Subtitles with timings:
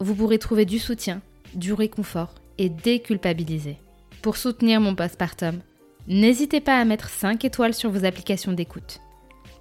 [0.00, 1.22] vous pourrez trouver du soutien,
[1.54, 3.78] du réconfort et déculpabiliser.
[4.22, 5.60] Pour soutenir mon postpartum,
[6.08, 9.00] n'hésitez pas à mettre 5 étoiles sur vos applications d'écoute,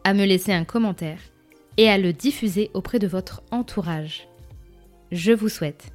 [0.03, 1.19] à me laisser un commentaire
[1.77, 4.27] et à le diffuser auprès de votre entourage.
[5.11, 5.91] Je vous souhaite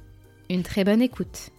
[0.49, 1.49] une très bonne écoute.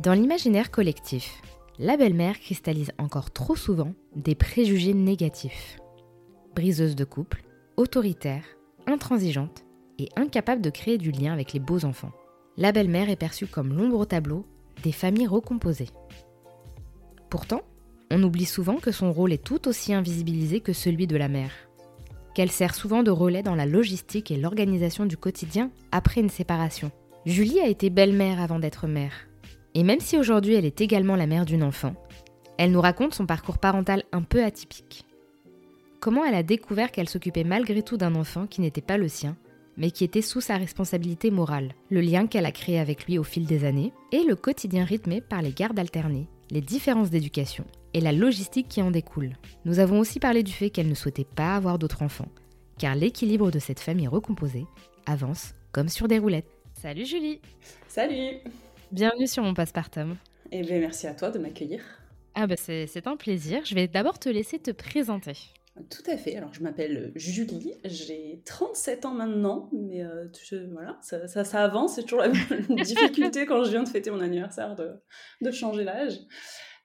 [0.00, 1.40] Dans l'imaginaire collectif,
[1.78, 5.78] la belle-mère cristallise encore trop souvent des préjugés négatifs.
[6.54, 7.42] Briseuse de couple,
[7.76, 8.44] autoritaire,
[8.86, 9.64] intransigeante
[9.98, 12.12] et incapable de créer du lien avec les beaux enfants.
[12.56, 14.44] La belle-mère est perçue comme l'ombre au tableau
[14.82, 15.90] des familles recomposées.
[17.30, 17.62] Pourtant,
[18.10, 21.52] on oublie souvent que son rôle est tout aussi invisibilisé que celui de la mère,
[22.34, 26.90] qu'elle sert souvent de relais dans la logistique et l'organisation du quotidien après une séparation.
[27.26, 29.12] Julie a été belle-mère avant d'être mère,
[29.74, 31.94] et même si aujourd'hui elle est également la mère d'une enfant,
[32.56, 35.04] elle nous raconte son parcours parental un peu atypique
[36.00, 39.36] comment elle a découvert qu'elle s'occupait malgré tout d'un enfant qui n'était pas le sien,
[39.78, 43.22] mais qui était sous sa responsabilité morale, le lien qu'elle a créé avec lui au
[43.22, 48.00] fil des années, et le quotidien rythmé par les gardes alternées, les différences d'éducation et
[48.00, 49.32] la logistique qui en découle.
[49.64, 52.28] Nous avons aussi parlé du fait qu'elle ne souhaitait pas avoir d'autres enfants,
[52.76, 54.66] car l'équilibre de cette famille recomposée
[55.06, 56.50] avance comme sur des roulettes.
[56.74, 57.40] Salut Julie
[57.86, 58.38] Salut
[58.90, 60.16] Bienvenue sur mon postpartum.
[60.50, 61.80] Et eh bien merci à toi de m'accueillir.
[62.34, 63.64] Ah bah c'est un plaisir.
[63.64, 65.34] Je vais d'abord te laisser te présenter.
[65.90, 66.36] Tout à fait.
[66.36, 70.28] Alors, je m'appelle Julie, j'ai 37 ans maintenant, mais euh,
[70.72, 71.94] voilà, ça, ça, avance.
[71.94, 72.28] C'est toujours la
[72.84, 74.92] difficulté quand je viens de fêter mon anniversaire de,
[75.40, 76.18] de changer l'âge.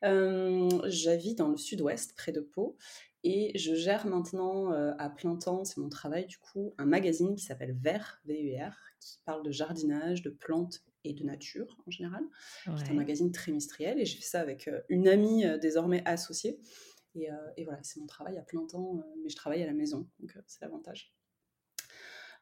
[0.04, 2.78] Euh, J'habite dans le sud-ouest, près de Pau,
[3.24, 7.36] et je gère maintenant euh, à plein temps, c'est mon travail du coup, un magazine
[7.36, 12.24] qui s'appelle Vert, V-E-R, qui parle de jardinage, de plantes et de nature en général.
[12.66, 16.60] C'est un magazine trimestriel et j'ai fait ça avec une amie désormais associée.
[17.16, 19.74] Euh, et, voilà, c'est mon travail à plein temps, euh, mais je travaille à la
[19.74, 21.14] maison, donc euh, c'est l'avantage.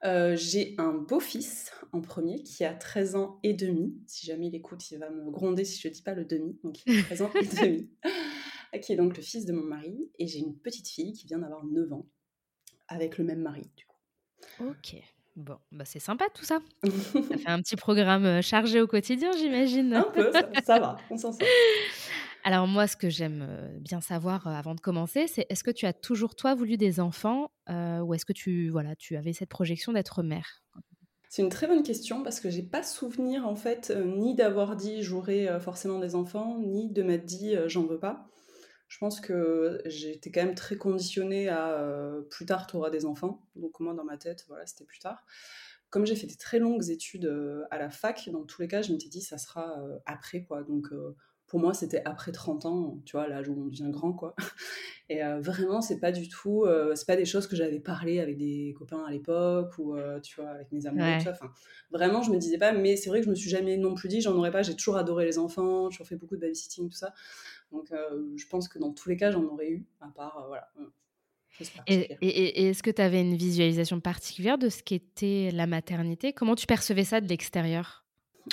[0.03, 3.95] j'ai un beau-fils en premier qui a 13 ans et demi.
[4.07, 6.57] Si jamais il écoute, il va me gronder si je ne dis pas le demi.
[6.63, 7.89] Donc il a 13 ans et demi,
[8.81, 10.09] qui est donc le fils de mon mari.
[10.17, 12.07] Et j'ai une petite fille qui vient d'avoir 9 ans,
[12.87, 13.97] avec le même mari, du coup.
[14.59, 14.95] Ok.
[15.37, 16.59] Bon, bah c'est sympa tout ça.
[16.83, 19.93] ça fait un petit programme chargé au quotidien, j'imagine.
[19.93, 21.47] Un peu, ça, ça va, on s'en sort.
[22.43, 25.93] Alors moi, ce que j'aime bien savoir avant de commencer, c'est est-ce que tu as
[25.93, 30.23] toujours toi voulu des enfants ou est-ce que tu voilà, tu avais cette projection d'être
[30.23, 30.63] mère
[31.29, 35.03] C'est une très bonne question parce que j'ai pas souvenir en fait ni d'avoir dit
[35.03, 38.27] j'aurai forcément des enfants, ni de m'être dit j'en veux pas.
[38.87, 41.85] Je pense que j'étais quand même très conditionnée à
[42.31, 43.45] plus tard tu auras des enfants.
[43.55, 45.23] Donc moi dans ma tête, voilà, c'était plus tard
[45.91, 47.29] comme j'ai fait des très longues études
[47.69, 49.75] à la fac, dans tous les cas, je m'étais dit ça sera
[50.05, 50.63] après quoi.
[50.63, 50.87] Donc
[51.51, 54.33] pour moi, c'était après 30 ans, tu vois, l'âge où on devient grand, quoi.
[55.09, 58.21] Et euh, vraiment, c'est pas du tout, euh, c'est pas des choses que j'avais parlé
[58.21, 61.51] avec des copains à l'époque ou, euh, tu vois, avec mes amoureux, Enfin,
[61.91, 64.07] vraiment, je me disais pas, mais c'est vrai que je me suis jamais non plus
[64.07, 66.95] dit, j'en aurais pas, j'ai toujours adoré les enfants, toujours fait beaucoup de babysitting, tout
[66.95, 67.13] ça.
[67.73, 70.71] Donc, je pense que dans tous les cas, j'en aurais eu, à part, voilà.
[71.85, 76.31] Et, et est-ce que tu avais une visualisation particulière de ce qu'était la maternité?
[76.31, 78.00] Comment tu percevais ça de l'extérieur?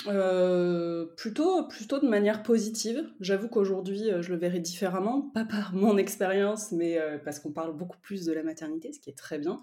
[0.07, 3.09] Euh, plutôt, plutôt de manière positive.
[3.19, 7.51] J'avoue qu'aujourd'hui, euh, je le verrai différemment, pas par mon expérience, mais euh, parce qu'on
[7.51, 9.59] parle beaucoup plus de la maternité, ce qui est très bien.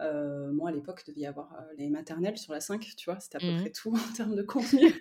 [0.00, 3.36] Euh, moi, à l'époque, devait y avoir les maternelles sur la 5, tu vois, c'était
[3.36, 3.60] à peu mmh.
[3.60, 4.94] près tout en termes de contenu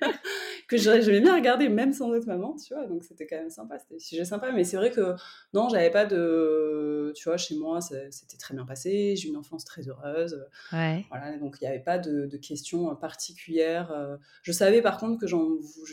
[0.68, 3.80] que j'aimais bien regarder, même sans être maman, tu vois, donc c'était quand même sympa,
[3.80, 5.16] c'était sujet sympa, mais c'est vrai que
[5.54, 7.14] non, j'avais pas de.
[7.16, 10.46] Tu vois, chez moi, c'était très bien passé, j'ai une enfance très heureuse.
[10.74, 11.06] Ouais.
[11.10, 13.92] Voilà, donc il n'y avait pas de, de, questions particulières.
[13.92, 14.18] Euh.
[14.42, 15.28] Je savais par contre que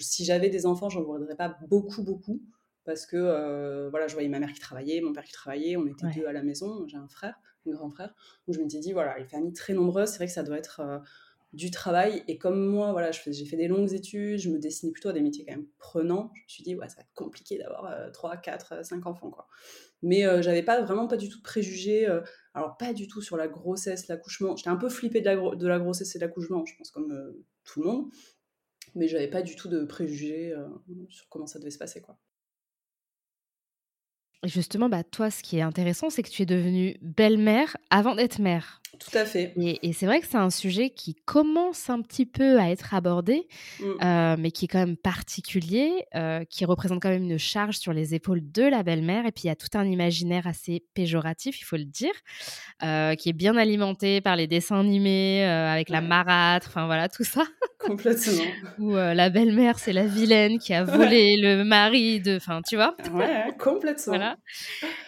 [0.01, 2.43] si j'avais des enfants, j'en voudrais pas beaucoup, beaucoup
[2.85, 6.07] parce que voilà, je voyais ma mère qui travaillait, mon père qui travaillait, on était
[6.15, 7.35] deux à la maison, j'ai un frère,
[7.67, 8.13] un grand frère,
[8.47, 10.83] donc je m'étais dit, voilà, les familles très nombreuses, c'est vrai que ça doit être
[11.55, 12.23] du travail.
[12.29, 15.21] Et comme moi, voilà, j'ai fait des longues études, je me dessinais plutôt à des
[15.21, 16.31] métiers quand même prenants.
[16.35, 19.49] Je me suis dit, ouais, ça va être compliqué d'avoir 3, 4, 5 enfants, quoi.
[20.05, 22.07] Mais euh, j'avais pas vraiment pas du tout de préjugés.
[22.07, 22.21] Euh,
[22.53, 24.55] alors, pas du tout sur la grossesse, l'accouchement.
[24.55, 27.11] J'étais un peu flippée de la, de la grossesse et de l'accouchement, je pense, comme
[27.11, 28.11] euh, tout le monde.
[28.95, 30.55] Mais j'avais pas du tout de préjugés
[31.09, 32.19] sur comment ça devait se passer, quoi.
[34.45, 38.41] Justement, bah, toi, ce qui est intéressant, c'est que tu es devenue belle-mère avant d'être
[38.41, 38.83] mère.
[38.99, 39.53] Tout à fait.
[39.57, 43.47] Et, c'est vrai que c'est un sujet qui commence un petit peu à être abordé,
[43.81, 43.85] mmh.
[44.03, 47.93] euh, mais qui est quand même particulier, euh, qui représente quand même une charge sur
[47.93, 49.27] les épaules de la belle-mère.
[49.27, 52.13] Et puis il y a tout un imaginaire assez péjoratif, il faut le dire,
[52.83, 57.25] euh, qui est bien alimenté par les dessins animés, avec la marâtre, enfin voilà, tout
[57.25, 57.45] ça.
[57.79, 58.45] Complètement.
[58.79, 62.37] Où la belle-mère, c'est la vilaine qui a volé le mari de.
[62.37, 64.15] Enfin, tu vois Ouais, complètement.
[64.15, 64.37] Voilà.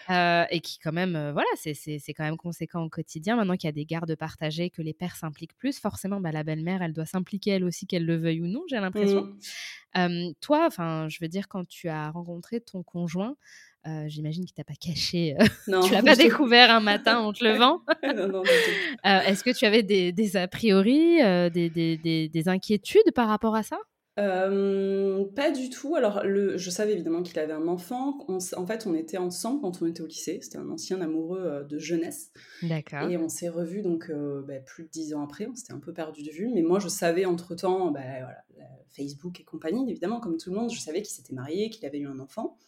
[0.09, 3.37] Et qui, quand même, voilà, c'est quand même conséquent au quotidien.
[3.37, 6.45] Maintenant qu'il y a des gardes partagés, que les pères s'impliquent plus, forcément, bah, la
[6.45, 9.35] belle-mère, elle doit s'impliquer elle aussi, qu'elle le veuille ou non, j'ai l'impression.
[9.97, 10.33] Mmh.
[10.41, 13.37] toi, enfin, je veux dire, quand tu as rencontré ton conjoint,
[13.87, 15.37] euh, j'imagine qu'il t'a pas caché.
[15.39, 17.83] Euh, non, tu l'as pas découvert un matin en te levant.
[18.03, 21.19] non, non, euh, Est-ce que tu avais des, des a priori,
[21.51, 23.79] des, des, des, inquiétudes par rapport à ça?
[24.17, 25.95] Pas du tout.
[25.95, 28.19] Alors, le, je savais évidemment qu'il avait un enfant.
[28.29, 30.39] en fait, on était ensemble quand on était au lycée.
[30.43, 32.33] C'était un ancien amoureux de jeunesse.
[32.63, 33.09] D'accord.
[33.09, 34.11] Et on s'est revus donc
[34.47, 35.47] bah, plus de dix ans après.
[35.47, 36.51] On s'était un peu perdu de vue.
[36.53, 38.45] Mais moi, je savais entre temps, bah, voilà,
[38.97, 41.99] Facebook et compagnie, évidemment, comme tout le monde, je savais qu'il s'était marié, qu'il avait
[41.99, 42.59] eu un enfant.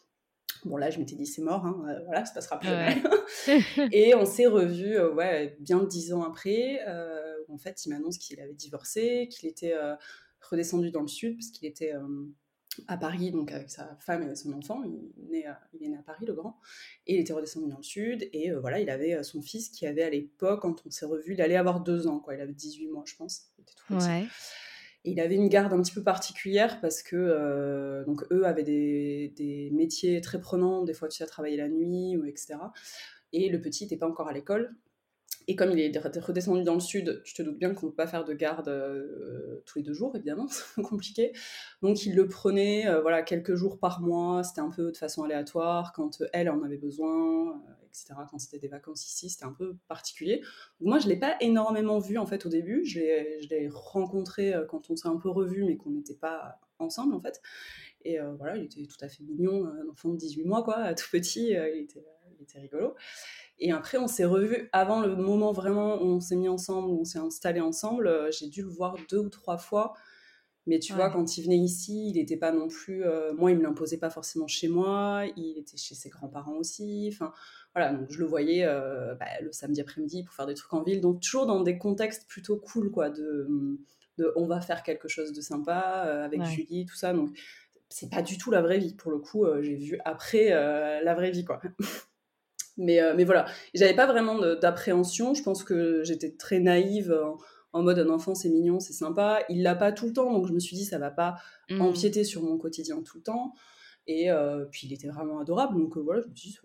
[0.65, 2.69] Bon, là, je m'étais dit, c'est mort, hein, euh, voilà, ça passera plus
[3.93, 8.19] et on s'est revus, euh, ouais, bien dix ans après, euh, en fait, il m'annonce
[8.19, 9.75] qu'il avait divorcé, qu'il était
[10.51, 11.93] redescendu dans le sud, parce qu'il était
[12.87, 14.83] à Paris, donc avec sa femme et son enfant.
[14.85, 16.59] Il est, né à, il est né à Paris, le grand.
[17.07, 18.29] Et il était redescendu dans le sud.
[18.33, 21.43] Et voilà, il avait son fils qui avait à l'époque, quand on s'est revus, il
[21.43, 22.35] allait avoir deux ans, quoi.
[22.35, 23.49] Il avait 18 mois, je pense.
[23.59, 24.07] Il était tout petit.
[24.07, 24.27] Ouais
[25.05, 29.71] il avait une garde un petit peu particulière parce que euh, donc eux avaient des,
[29.73, 32.57] métiers très prenants, des fois tu sais travailler la nuit ou etc.
[33.33, 34.75] Et le petit n'était pas encore à l'école.
[35.49, 37.97] Et comme il est redescendu dans le sud, tu te doutes bien qu'on ne peut
[37.97, 40.47] pas faire de garde euh, tous les deux jours, évidemment,
[40.77, 41.33] c'est compliqué.
[41.83, 45.25] Donc il le prenait euh, voilà, quelques jours par mois, c'était un peu de façon
[45.25, 48.15] aléatoire, quand elle en avait besoin, etc.
[48.31, 50.43] Quand c'était des vacances ici, c'était un peu particulier.
[50.81, 52.85] moi, je ne l'ai pas énormément vu en fait au début.
[52.85, 53.01] Je
[53.49, 57.21] l'ai rencontré euh, quand on s'est un peu revus, mais qu'on n'était pas ensemble en
[57.21, 57.41] fait.
[58.05, 60.95] Et euh, voilà, il était tout à fait mignon, un enfant de 18 mois, quoi,
[60.95, 61.85] tout petit, euh,
[62.39, 62.95] il, était, rigolo.
[63.59, 67.01] Et après, on s'est revus avant le moment vraiment où on s'est mis ensemble, où
[67.01, 68.29] on s'est installé ensemble.
[68.33, 69.95] J'ai dû le voir deux ou trois fois.
[70.67, 73.03] Mais tu vois, quand il venait ici, il n'était pas non plus.
[73.37, 75.25] moi, il me l'imposait pas forcément chez moi.
[75.37, 77.09] Il était chez ses grands-parents aussi.
[77.11, 77.33] Enfin,
[77.75, 80.83] voilà, donc je le voyais euh, bah, le samedi après-midi pour faire des trucs en
[80.83, 81.01] ville.
[81.01, 83.47] Donc toujours dans des contextes plutôt cool, quoi, de,
[84.19, 87.13] de on va faire quelque chose de sympa euh, avec Julie, tout ça.
[87.13, 87.39] Donc
[87.89, 88.95] c'est pas du tout la vraie vie.
[88.95, 91.61] Pour le coup, euh, j'ai vu après la vraie vie, quoi.
[92.79, 95.35] mais, mais voilà, j'avais pas vraiment d'appréhension.
[95.35, 97.19] Je pense que j'étais très naïve.
[97.73, 99.41] En, mode un enfant c'est mignon, c'est sympa.
[99.49, 101.37] Il l'a pas tout le temps, donc je me suis dit ça va pas
[101.69, 101.81] mmh.
[101.81, 103.53] empiéter sur mon quotidien tout le temps.
[104.09, 106.59] Et euh, puis il était vraiment adorable, donc euh, voilà, je me suis dit,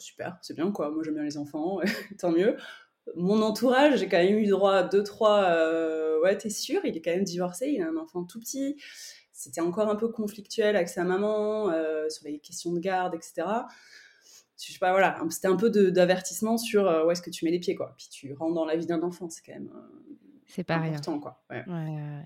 [0.00, 1.78] super, c'est bien quoi, moi j'aime bien les enfants,
[2.18, 2.56] tant mieux.
[3.14, 6.96] Mon entourage, j'ai quand même eu droit à deux, trois, euh, ouais, t'es sûr, il
[6.96, 8.76] est quand même divorcé, il a un enfant tout petit.
[9.32, 11.70] C'était encore un peu conflictuel avec sa maman
[12.10, 13.46] sur les questions de garde, etc.
[14.60, 17.60] Je sais pas, voilà, c'était un peu d'avertissement sur où est-ce que tu mets les
[17.60, 17.94] pieds, quoi.
[17.96, 19.70] Puis tu rentres dans la vie d'un enfant, c'est quand même
[20.46, 21.44] c'est pas important, quoi.
[21.50, 21.62] Ouais.
[21.66, 22.24] Ouais, ouais,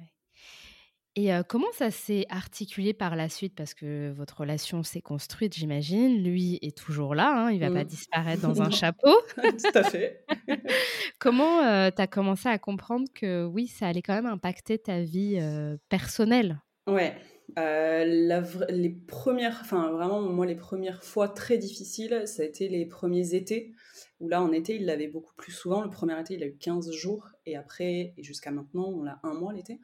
[1.14, 3.54] et comment ça s'est articulé par la suite?
[3.54, 6.22] Parce que votre relation s'est construite, j'imagine.
[6.22, 7.88] Lui est toujours là, hein, il ne va pas mmh.
[7.88, 9.14] disparaître dans un chapeau.
[9.36, 10.24] Tout à fait.
[11.18, 15.38] comment tu as commencé à comprendre que oui, ça allait quand même impacter ta vie
[15.90, 16.62] personnelle?
[16.86, 17.14] Ouais.
[17.56, 23.34] Les premières, enfin vraiment, moi, les premières fois très difficiles, ça a été les premiers
[23.34, 23.72] étés,
[24.20, 25.82] où là, en été, il l'avait beaucoup plus souvent.
[25.82, 29.20] Le premier été, il a eu 15 jours, et après, et jusqu'à maintenant, on l'a
[29.22, 29.80] un mois l'été.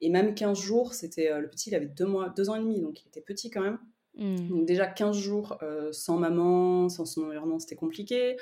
[0.00, 2.60] Et même 15 jours, c'était euh, le petit, il avait deux, mois, deux ans et
[2.60, 3.78] demi, donc il était petit quand même.
[4.16, 4.48] Hmm.
[4.48, 8.36] Donc déjà 15 jours euh, sans maman, sans son environnement, c'était compliqué.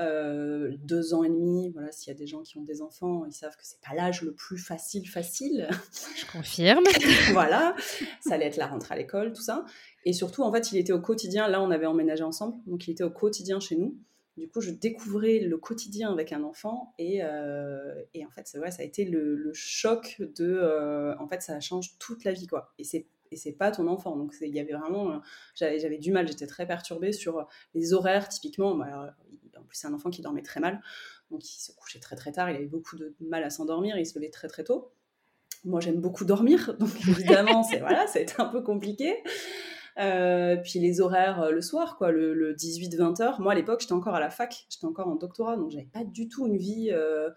[0.00, 3.24] Euh, deux ans et demi, voilà, s'il y a des gens qui ont des enfants,
[3.26, 5.68] ils savent que c'est pas l'âge le plus facile, facile.
[6.16, 6.84] Je confirme.
[7.32, 7.76] voilà,
[8.20, 9.64] ça allait être la rentrée à l'école, tout ça.
[10.04, 11.48] Et surtout, en fait, il était au quotidien.
[11.48, 13.96] Là, on avait emménagé ensemble, donc il était au quotidien chez nous.
[14.36, 18.58] Du coup, je découvrais le quotidien avec un enfant et, euh, et en fait, c'est
[18.58, 22.46] vrai, ça a été le, choc de, euh, en fait, ça change toute la vie,
[22.46, 22.72] quoi.
[22.78, 24.16] Et c'est et c'est pas ton enfant.
[24.16, 25.20] Donc il y avait vraiment,
[25.54, 28.74] j'avais du mal, j'étais très perturbée sur les horaires typiquement.
[28.74, 29.14] Bah,
[29.60, 30.80] en plus c'est un enfant qui dormait très mal,
[31.30, 34.06] Donc il se couchait très très tard, il avait beaucoup de mal à s'endormir, il
[34.06, 34.92] se levait très très tôt.
[35.64, 39.16] Moi j'aime beaucoup dormir, donc évidemment c'est voilà, ça a été un peu compliqué.
[39.98, 43.40] Euh, puis les horaires euh, le soir, quoi, le, 18-20 heures.
[43.40, 46.04] Moi à l'époque j'étais encore à la fac, j'étais encore en doctorat, donc j'avais pas
[46.04, 47.28] du tout une vie euh,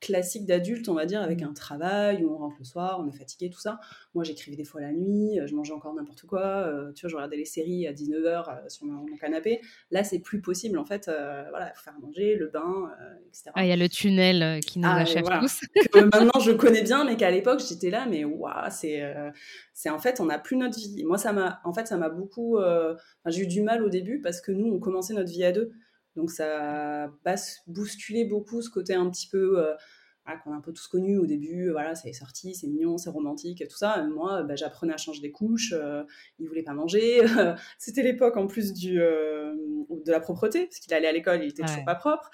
[0.00, 3.16] classique d'adulte, on va dire, avec un travail où on rentre le soir, on est
[3.16, 3.80] fatigué, tout ça.
[4.14, 6.40] Moi, j'écrivais des fois la nuit, euh, je mangeais encore n'importe quoi.
[6.40, 9.60] Euh, tu vois, je regardais les séries à 19h euh, sur mon, canapé.
[9.90, 11.06] Là, c'est plus possible, en fait.
[11.06, 12.92] voilà, il faut faire manger, le bain,
[13.26, 13.50] etc.
[13.54, 15.60] Ah, il y a le tunnel qui nous ah, achève tous.
[15.92, 19.02] que maintenant, je connais bien, mais qu'à l'époque, j'étais là, mais waouh, c'est,
[19.72, 21.02] c'est en fait, on n'a plus notre vie.
[21.04, 22.58] Moi, ça m'a, en fait, ça m'a beaucoup.
[23.26, 25.72] j'ai eu du mal au début parce que nous, on commençait notre vie à deux.
[26.18, 27.34] Donc ça a
[27.68, 29.72] bousculé beaucoup ce côté un petit peu euh,
[30.42, 31.70] qu'on a un peu tous connu au début.
[31.70, 34.04] Voilà, c'est sorti, c'est mignon, c'est romantique, tout ça.
[34.08, 35.72] moi, bah, j'apprenais à changer des couches.
[35.72, 36.02] Euh,
[36.40, 37.20] il voulait pas manger.
[37.78, 39.54] C'était l'époque en plus du euh,
[40.04, 42.30] de la propreté parce qu'il allait à l'école, il était toujours pas propre.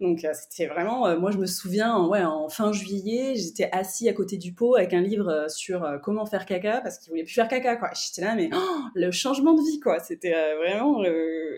[0.00, 4.08] Donc euh, c'était vraiment, euh, moi je me souviens, ouais, en fin juillet, j'étais assis
[4.08, 7.24] à côté du pot avec un livre euh, sur comment faire caca parce qu'il voulait
[7.24, 7.90] plus faire caca, quoi.
[7.94, 9.98] J'étais là, mais oh, le changement de vie, quoi.
[10.00, 11.02] C'était vraiment,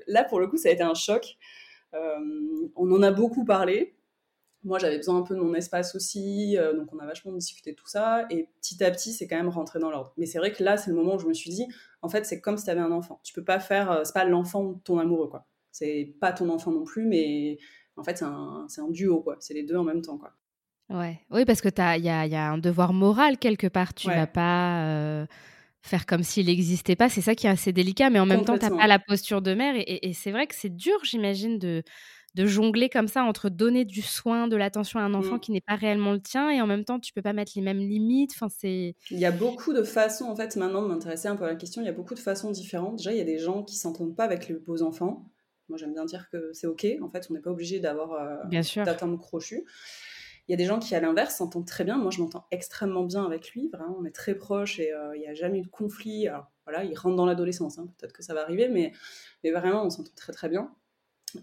[0.06, 1.36] là pour le coup, ça a été un choc.
[1.92, 3.94] on en a beaucoup parlé.
[4.64, 7.76] Moi, j'avais besoin un peu de mon espace aussi, donc on a vachement discuté de
[7.76, 8.26] tout ça.
[8.30, 10.12] Et petit à petit, c'est quand même rentré dans l'ordre.
[10.16, 11.66] Mais c'est vrai que là, c'est le moment où je me suis dit,
[12.02, 13.20] en fait, c'est comme si tu avais un enfant.
[13.24, 15.46] Tu peux pas faire, c'est pas l'enfant de ton amoureux, quoi.
[15.70, 17.58] C'est pas ton enfant non plus, mais
[17.98, 19.36] en fait, c'est un, un, duo, quoi.
[19.40, 20.32] C'est les deux en même temps, quoi.
[20.88, 21.20] Ouais.
[21.30, 23.92] Oui, parce que il y a, y a, un devoir moral quelque part.
[23.92, 25.26] Tu vas pas euh,
[25.82, 27.08] faire comme s'il n'existait pas.
[27.08, 29.42] C'est ça qui est assez délicat, mais en même temps, tu n'as pas la posture
[29.42, 29.74] de mère.
[29.76, 31.82] Et, c'est vrai que c'est dur, j'imagine, de,
[32.34, 35.40] de jongler comme ça entre donner du soin, de l'attention à un enfant mmh.
[35.40, 37.62] qui n'est pas réellement le tien, et en même temps, tu peux pas mettre les
[37.62, 38.32] mêmes limites.
[38.34, 38.94] Enfin, c'est.
[39.10, 41.56] Il y a beaucoup de façons, en fait, maintenant de m'intéresser un peu à la
[41.56, 41.82] question.
[41.82, 42.96] Il y a beaucoup de façons différentes.
[42.96, 45.26] Déjà, il y a des gens qui s'entendent pas avec les beaux enfants.
[45.68, 46.86] Moi, j'aime bien dire que c'est OK.
[47.02, 49.64] En fait, on n'est pas obligé d'avoir euh, d'atteindre crochu.
[50.46, 51.98] Il y a des gens qui, à l'inverse, s'entendent très bien.
[51.98, 53.68] Moi, je m'entends extrêmement bien avec lui.
[53.70, 56.26] Vraiment, on est très proches et euh, il n'y a jamais eu de conflit.
[56.26, 57.78] Alors, voilà, il rentre dans l'adolescence.
[57.78, 57.92] Hein.
[57.98, 58.92] Peut-être que ça va arriver, mais,
[59.44, 60.74] mais vraiment, on s'entend très, très bien.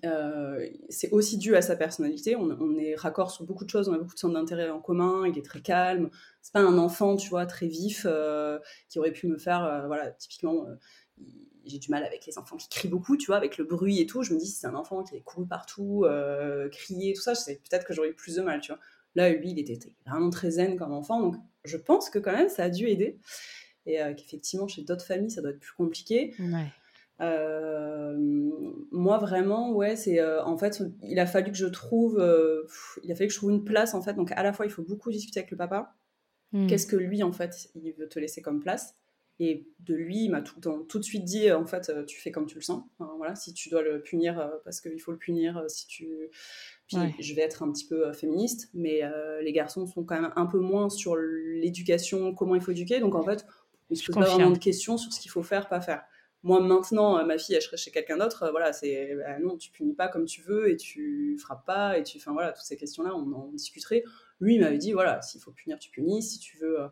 [0.03, 2.36] Euh, c'est aussi dû à sa personnalité.
[2.36, 4.82] On, on, est raccord sur beaucoup de choses, on a beaucoup de centres d'intérêt en
[4.82, 5.27] commun.
[5.27, 6.10] Il est très calme.
[6.41, 8.08] C'est pas un enfant, tu vois, très vif
[8.89, 10.65] qui aurait pu me faire, voilà, typiquement
[11.65, 14.05] j'ai du mal avec les enfants qui crient beaucoup, tu vois, avec le bruit et
[14.05, 14.24] tout.
[14.24, 17.34] Je me dis, si c'est un enfant qui est couru partout, euh, crié, tout ça,
[17.34, 18.81] peut-être que j'aurais eu plus de mal, tu vois.
[19.15, 22.50] Là, lui, il était vraiment très zen comme enfant, donc je pense que quand même,
[22.50, 23.19] ça a dû aider.
[23.86, 26.34] Et euh, qu'effectivement, chez d'autres familles, ça doit être plus compliqué.
[27.22, 28.17] Euh,
[28.91, 32.15] moi, vraiment, ouais, c'est en fait, il a fallu que je trouve,
[33.03, 34.13] il a fallu que je trouve une place, en fait.
[34.13, 35.95] Donc, à la fois, il faut beaucoup discuter avec le papa.
[36.51, 36.67] Hmm.
[36.67, 38.95] Qu'est-ce que lui, en fait, il veut te laisser comme place?
[39.39, 42.31] Et de lui, il m'a tout, tout, de suite dit, en fait, euh, tu fais
[42.31, 42.83] comme tu le sens.
[43.17, 46.07] voilà, si tu dois le punir euh, parce qu'il faut le punir, euh, si tu...
[46.87, 49.01] Puis je vais être un petit peu féministe, mais
[49.41, 52.99] les garçons sont quand même un peu moins sur l'éducation, comment il faut éduquer.
[52.99, 53.43] Donc en fait,
[53.89, 56.03] il se pose pas vraiment de questions sur ce qu'il faut faire, pas faire.
[56.43, 59.95] Moi maintenant, ma fille, elle serait chez quelqu'un d'autre, voilà, c'est bah, non, tu punis
[59.95, 63.15] pas comme tu veux et tu frappes pas et tu, enfin voilà, toutes ces questions-là,
[63.15, 64.03] on en discuterait.
[64.39, 66.87] Lui, il m'avait dit, voilà, s'il faut punir, tu punis, si tu veux euh,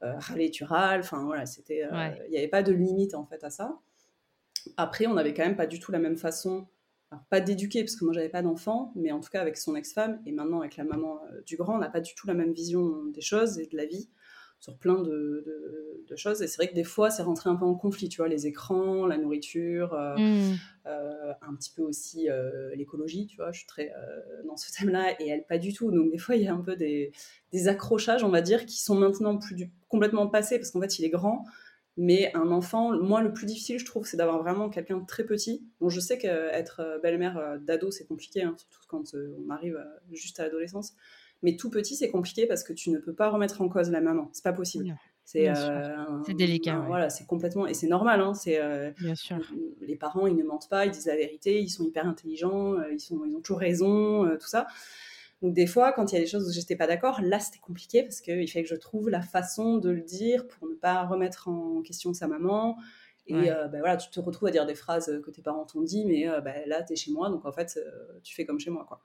[0.00, 1.00] râler, tu râles.
[1.00, 1.84] Enfin, voilà, c'était.
[1.84, 3.78] Euh, il n'y avait pas de limite, en fait, à ça.
[4.76, 6.66] Après, on n'avait quand même pas du tout la même façon
[7.12, 9.76] alors pas d'éduquer parce que moi j'avais pas d'enfant, mais en tout cas avec son
[9.76, 12.34] ex-femme et maintenant avec la maman euh, du grand, on n'a pas du tout la
[12.34, 14.08] même vision des choses et de la vie
[14.60, 15.44] sur plein de,
[16.16, 16.40] choses.
[16.40, 18.46] Et c'est vrai que des fois, c'est rentré un peu en conflit, tu vois, les
[18.46, 20.56] écrans, la nourriture, euh, mmh.
[20.86, 23.92] euh, un petit peu aussi euh, l'écologie, tu vois, je suis très
[24.46, 25.90] dans ce thème-là, et elle pas du tout.
[25.90, 27.12] Donc des fois, il y a un peu des,
[27.66, 31.04] accrochages, on va dire, qui sont maintenant plus du, complètement passés, parce qu'en fait, il
[31.04, 31.44] est grand.
[31.98, 35.24] Mais un enfant, moi, le plus difficile, je trouve, c'est d'avoir vraiment quelqu'un de très
[35.24, 35.66] petit.
[35.80, 40.44] Bon, je sais qu'être belle-mère d'ado, c'est compliqué, hein, surtout quand on arrive juste à
[40.44, 40.94] l'adolescence.
[41.46, 44.00] Mais tout petit, c'est compliqué parce que tu ne peux pas remettre en cause la
[44.00, 44.28] maman.
[44.32, 44.96] C'est pas possible.
[45.22, 45.48] C'est
[46.34, 46.82] délicat.
[46.88, 47.68] Voilà, c'est complètement.
[47.68, 48.20] Et c'est normal.
[48.20, 48.90] Hein, c'est, euh.
[49.80, 52.92] Les parents, ils ne mentent pas, ils disent la vérité, ils sont hyper intelligents, euh,
[52.92, 54.66] ils, sont, ils ont toujours raison, euh, tout ça.
[55.40, 57.60] Donc, des fois, quand il y a des choses où j'étais pas d'accord, là, c'était
[57.60, 61.04] compliqué parce qu'il fallait que je trouve la façon de le dire pour ne pas
[61.04, 62.76] remettre en question sa maman.
[63.28, 66.04] Et ben voilà, tu te retrouves à dire des phrases que tes parents t'ont dit,
[66.06, 67.78] mais ben là, tu es chez moi, donc en fait,
[68.24, 68.84] tu fais comme chez moi.
[68.88, 69.00] quoi.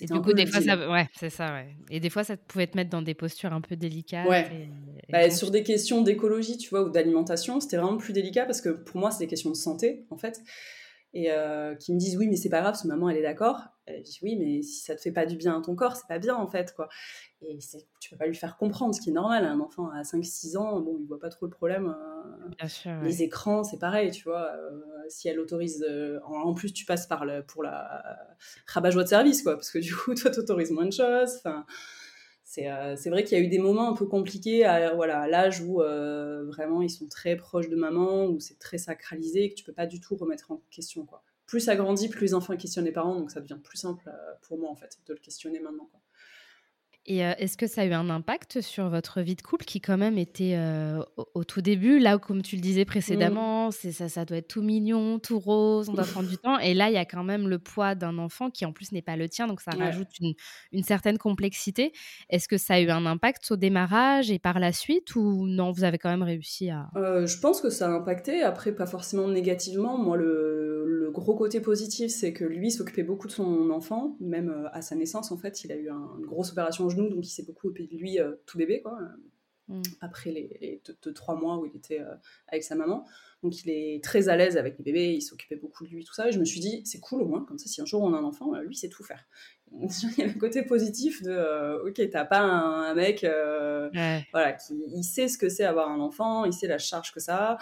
[0.00, 1.74] Et du coup, des fois, ça, ouais, c'est ça, ouais.
[1.90, 4.28] Et des fois, ça pouvait te mettre dans des postures un peu délicates.
[4.28, 4.68] Ouais.
[5.08, 8.68] Bah, sur des questions d'écologie, tu vois, ou d'alimentation, c'était vraiment plus délicat parce que
[8.68, 10.42] pour moi, c'est des questions de santé, en fait.
[11.14, 13.22] Et euh, qui me disent, oui, mais c'est pas grave, parce que maman, elle est
[13.22, 13.62] d'accord.
[13.88, 16.06] Elle dit oui, mais si ça te fait pas du bien à ton corps, c'est
[16.06, 16.88] pas bien en fait, quoi.
[17.42, 17.58] Et
[18.00, 19.44] tu peux pas lui faire comprendre, ce qui est normal.
[19.44, 21.94] Un enfant à 5-6 ans, bon, il voit pas trop le problème.
[22.58, 24.52] Bien Les écrans, c'est pareil, tu vois.
[25.08, 25.84] si elle autorise,
[26.24, 28.18] en, plus, tu passes par le, pour la
[28.66, 31.36] rabat-joie de service, quoi, parce que du coup, toi, t'autorises moins de choses.
[31.38, 31.64] Enfin
[32.58, 35.60] euh, c'est vrai qu'il y a eu des moments un peu compliqués à voilà, l'âge
[35.60, 39.54] où euh, vraiment ils sont très proches de maman, où c'est très sacralisé et que
[39.54, 41.04] tu peux pas du tout remettre en question.
[41.04, 41.22] Quoi.
[41.48, 44.34] Plus ça grandit, plus les enfants questionnent les parents, donc ça devient plus simple euh,
[44.42, 45.88] pour moi en fait de le questionner maintenant.
[45.90, 46.00] Quoi.
[47.10, 49.80] Et euh, est-ce que ça a eu un impact sur votre vie de couple qui
[49.80, 51.02] quand même était euh,
[51.34, 53.72] au, tout début, là où comme tu le disais précédemment, mmh.
[53.72, 56.58] c'est ça, ça doit être tout mignon, tout rose, on doit prendre du temps.
[56.58, 59.00] Et là, il y a quand même le poids d'un enfant qui en plus n'est
[59.00, 60.34] pas le tien, donc ça rajoute une,
[60.72, 61.92] une, certaine complexité.
[62.28, 65.72] Est-ce que ça a eu un impact au démarrage et par la suite ou non,
[65.72, 66.90] vous avez quand même réussi à...
[66.96, 69.96] Euh, je pense que ça a impacté, après pas forcément négativement.
[69.96, 74.68] Moi, le, le gros côté positif, c'est que lui s'occupait beaucoup de son enfant, même
[74.74, 75.64] à sa naissance, en fait.
[75.64, 78.20] Il a eu une grosse opération au genou, donc il s'est beaucoup occupé de lui
[78.20, 78.98] euh, tout bébé, quoi.
[79.68, 79.82] Mm.
[80.00, 82.14] Après les, deux, trois mois où il était euh,
[82.48, 83.04] avec sa maman.
[83.42, 86.14] Donc il est très à l'aise avec les bébés, il s'occupait beaucoup de lui, tout
[86.14, 86.28] ça.
[86.28, 88.14] Et je me suis dit, c'est cool au moins, comme ça, si un jour on
[88.14, 89.26] a un enfant, lui, c'est tout faire.
[89.70, 93.20] il y a le côté positif de, ok, t'as pas un, mec
[94.32, 97.20] voilà, qui il sait ce que c'est avoir un enfant, il sait la charge que
[97.20, 97.58] ça a.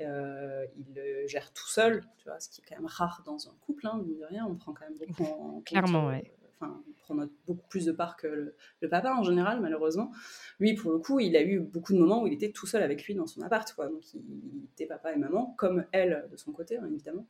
[0.00, 3.48] Euh, il le gère tout seul, tu vois, ce qui est quand même rare dans
[3.48, 6.32] un couple, hein, de rien, on prend quand même beaucoup en, Clairement, ouais.
[6.42, 10.10] Euh, enfin, on prend beaucoup plus de part que le, papa en général, malheureusement.
[10.58, 12.82] Lui, pour le coup, il a eu beaucoup de moments où il était tout seul
[12.82, 13.86] avec lui dans son appart, quoi.
[13.88, 17.26] Donc, il, était papa et maman, comme elle de son côté, hein, évidemment.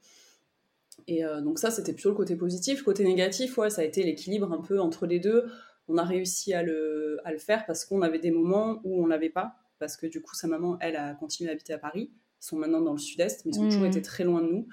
[1.07, 2.83] Et euh, donc ça, c'était plutôt le côté positif.
[2.83, 5.47] Côté négatif, ouais, ça a été l'équilibre un peu entre les deux.
[5.89, 9.07] On a réussi à le, à le faire parce qu'on avait des moments où on
[9.07, 9.57] l'avait pas.
[9.79, 12.11] Parce que du coup, sa maman, elle, a continué à habiter à Paris.
[12.43, 13.87] Ils sont maintenant dans le sud-est, mais ils ont toujours mmh.
[13.87, 14.69] été très loin de nous.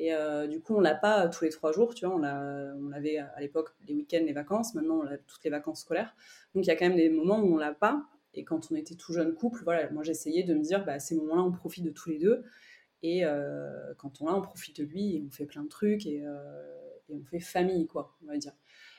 [0.00, 2.14] Et euh, du coup, on l'a pas tous les trois jours, tu vois.
[2.16, 4.74] On l'avait à l'époque les week-ends, les vacances.
[4.74, 6.16] Maintenant, on a toutes les vacances scolaires.
[6.54, 8.08] Donc, il y a quand même des moments où on l'a pas.
[8.32, 10.98] Et quand on était tout jeune couple, voilà, moi j'essayais de me dire, bah, à
[11.00, 12.44] ces moments-là, on profite de tous les deux.
[13.02, 16.06] Et euh, quand on l'a, on profite de lui et on fait plein de trucs
[16.06, 16.64] euh,
[17.10, 18.52] et on fait famille, quoi, on va dire.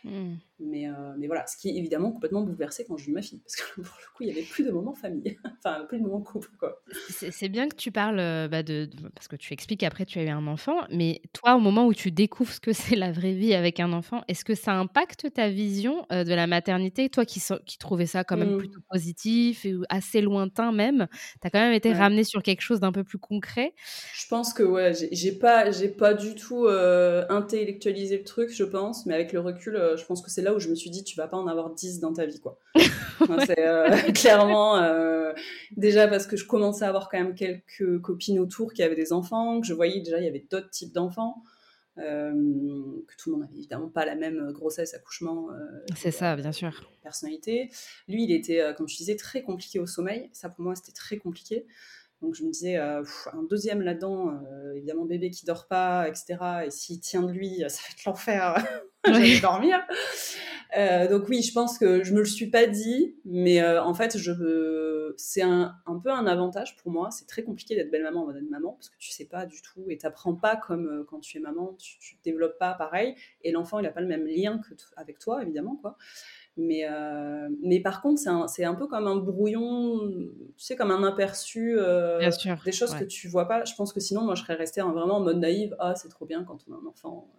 [0.03, 0.35] Mmh.
[0.63, 3.39] Mais, euh, mais voilà, ce qui est évidemment complètement bouleversé quand j'ai eu ma fille,
[3.39, 6.03] parce que pour le coup, il n'y avait plus de moments famille, enfin, plus de
[6.03, 6.81] moments couple, quoi.
[7.09, 10.23] C'est bien que tu parles euh, bah, de, Parce que tu expliques après tu as
[10.23, 13.33] eu un enfant, mais toi, au moment où tu découvres ce que c'est la vraie
[13.33, 17.09] vie avec un enfant, est-ce que ça impacte ta vision euh, de la maternité?
[17.09, 18.59] Toi qui, qui trouvais ça quand même mmh.
[18.59, 21.07] plutôt positif, et assez lointain même,
[21.41, 23.73] tu as quand même été ramené sur quelque chose d'un peu plus concret?
[24.13, 25.65] Je pense que, ouais, j'ai pas,
[25.97, 30.21] pas du tout intellectualisé le truc, je pense, mais avec le recul euh, je pense
[30.21, 32.13] que c'est là où je me suis dit, tu vas pas en avoir 10 dans
[32.13, 32.59] ta vie, quoi.
[33.45, 35.33] c'est euh, clairement euh,
[35.75, 39.13] déjà parce que je commençais à avoir quand même quelques copines autour qui avaient des
[39.13, 41.43] enfants, que je voyais déjà il y avait d'autres types d'enfants.
[41.97, 45.49] que tout le monde n'avait évidemment pas la même grossesse, accouchement.
[45.95, 46.89] c'est ça, bien sûr.
[47.03, 47.69] Personnalité.
[48.07, 50.29] Lui, il était, comme je disais, très compliqué au sommeil.
[50.33, 51.67] Ça, pour moi, c'était très compliqué.
[52.21, 53.03] Donc je me disais, un
[53.49, 54.39] deuxième là-dedans,
[54.75, 56.37] évidemment bébé qui dort pas, etc.
[56.65, 58.55] Et s'il tient de lui, ça va être l'enfer.
[59.05, 59.79] j'allais dormir.
[60.77, 63.93] Euh, donc oui, je pense que je me le suis pas dit, mais euh, en
[63.93, 67.11] fait, je, c'est un, un, peu un avantage pour moi.
[67.11, 69.61] C'est très compliqué d'être belle maman en mode maman parce que tu sais pas du
[69.61, 73.15] tout et t'apprends pas comme euh, quand tu es maman, tu, tu développes pas pareil.
[73.43, 75.97] Et l'enfant, il a pas le même lien que avec toi, évidemment, quoi.
[76.57, 76.85] Mais,
[77.63, 80.11] mais par contre, c'est un, un peu comme un brouillon,
[80.57, 81.77] tu sais, comme un aperçu
[82.65, 83.63] des choses que tu vois pas.
[83.63, 85.75] Je pense que sinon, moi, je serais restée vraiment en mode naïve.
[85.79, 87.29] Ah, c'est trop bien quand on a un enfant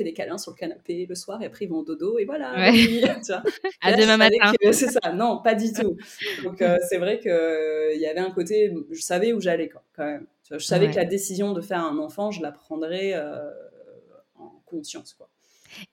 [0.00, 2.24] fait des câlins sur le canapé le soir et après ils vont au dodo et
[2.24, 2.52] voilà.
[3.82, 4.52] à demain matin.
[4.72, 5.96] C'est ça, non, pas du tout.
[6.42, 10.04] Donc euh, c'est vrai qu'il euh, y avait un côté, je savais où j'allais quand
[10.04, 10.26] même.
[10.50, 13.50] Je savais que la décision de faire un enfant, je la prendrais euh,
[14.36, 15.14] en conscience.
[15.14, 15.28] Quoi.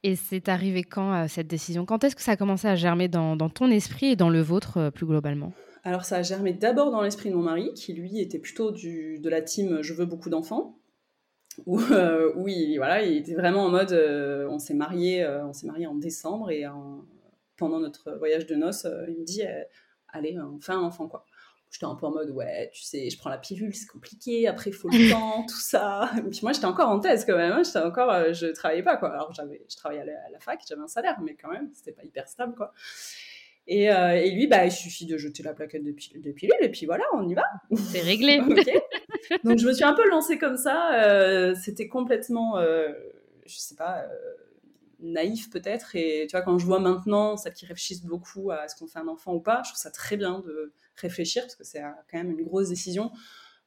[0.01, 1.85] Et c'est arrivé quand cette décision?
[1.85, 4.41] Quand est-ce que ça a commencé à germer dans, dans ton esprit et dans le
[4.41, 5.53] vôtre plus globalement?
[5.83, 9.19] Alors ça a germé d'abord dans l'esprit de mon mari, qui lui était plutôt du,
[9.19, 10.75] de la team je veux beaucoup d'enfants
[11.65, 15.53] où, euh, il, voilà, il était vraiment en mode, euh, on s'est marié, euh, on
[15.53, 16.65] s'est marié en décembre et
[17.57, 19.43] pendant notre voyage de noces, il me dit,
[20.09, 21.25] allez, on fait un enfant quoi.
[21.69, 24.69] J'étais un peu en mode, ouais, tu sais, je prends la pilule, c'est compliqué, après
[24.69, 26.09] il faut le temps, tout ça.
[26.17, 28.95] Et puis moi, j'étais encore en thèse quand même, hein, j'étais encore, je travaillais pas
[28.95, 29.11] quoi.
[29.11, 32.03] Alors j'avais, je travaillais à la, fac, j'avais un salaire, mais quand même, c'était pas
[32.03, 32.73] hyper stable quoi.
[33.67, 36.85] Et, et, lui, bah, il suffit de jeter la plaquette de, de pilule et puis
[36.85, 37.43] voilà, on y va.
[37.75, 38.39] C'est réglé.
[39.43, 41.03] Donc je me suis un peu lancée comme ça.
[41.03, 42.93] Euh, c'était complètement, euh,
[43.45, 44.07] je sais pas, euh,
[44.99, 45.95] naïf peut-être.
[45.95, 48.99] Et tu vois, quand je vois maintenant celles qui réfléchissent beaucoup à est-ce qu'on fait
[48.99, 52.17] un enfant ou pas, je trouve ça très bien de réfléchir parce que c'est quand
[52.17, 53.11] même une grosse décision.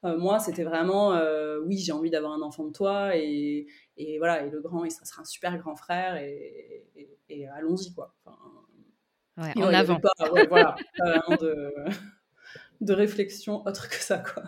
[0.02, 1.18] moi, c'était vraiment,
[1.64, 4.90] oui, j'ai envie d'avoir un enfant de toi et, et voilà, et le grand, il
[4.90, 6.86] sera un super grand frère et,
[7.28, 8.14] et, allons-y, quoi.
[9.40, 10.00] Ouais, en avant.
[10.00, 10.11] Pas,
[10.48, 11.74] voilà, pas vraiment de,
[12.81, 14.44] de réflexion autre que ça, quoi.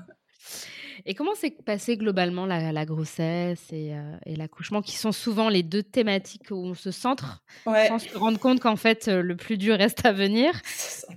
[1.05, 5.63] Et comment s'est passée globalement la, grossesse et, euh, et l'accouchement, qui sont souvent les
[5.63, 9.59] deux thématiques où on se centre, sans se rendre compte qu'en fait, euh, le plus
[9.59, 10.61] dur reste à venir?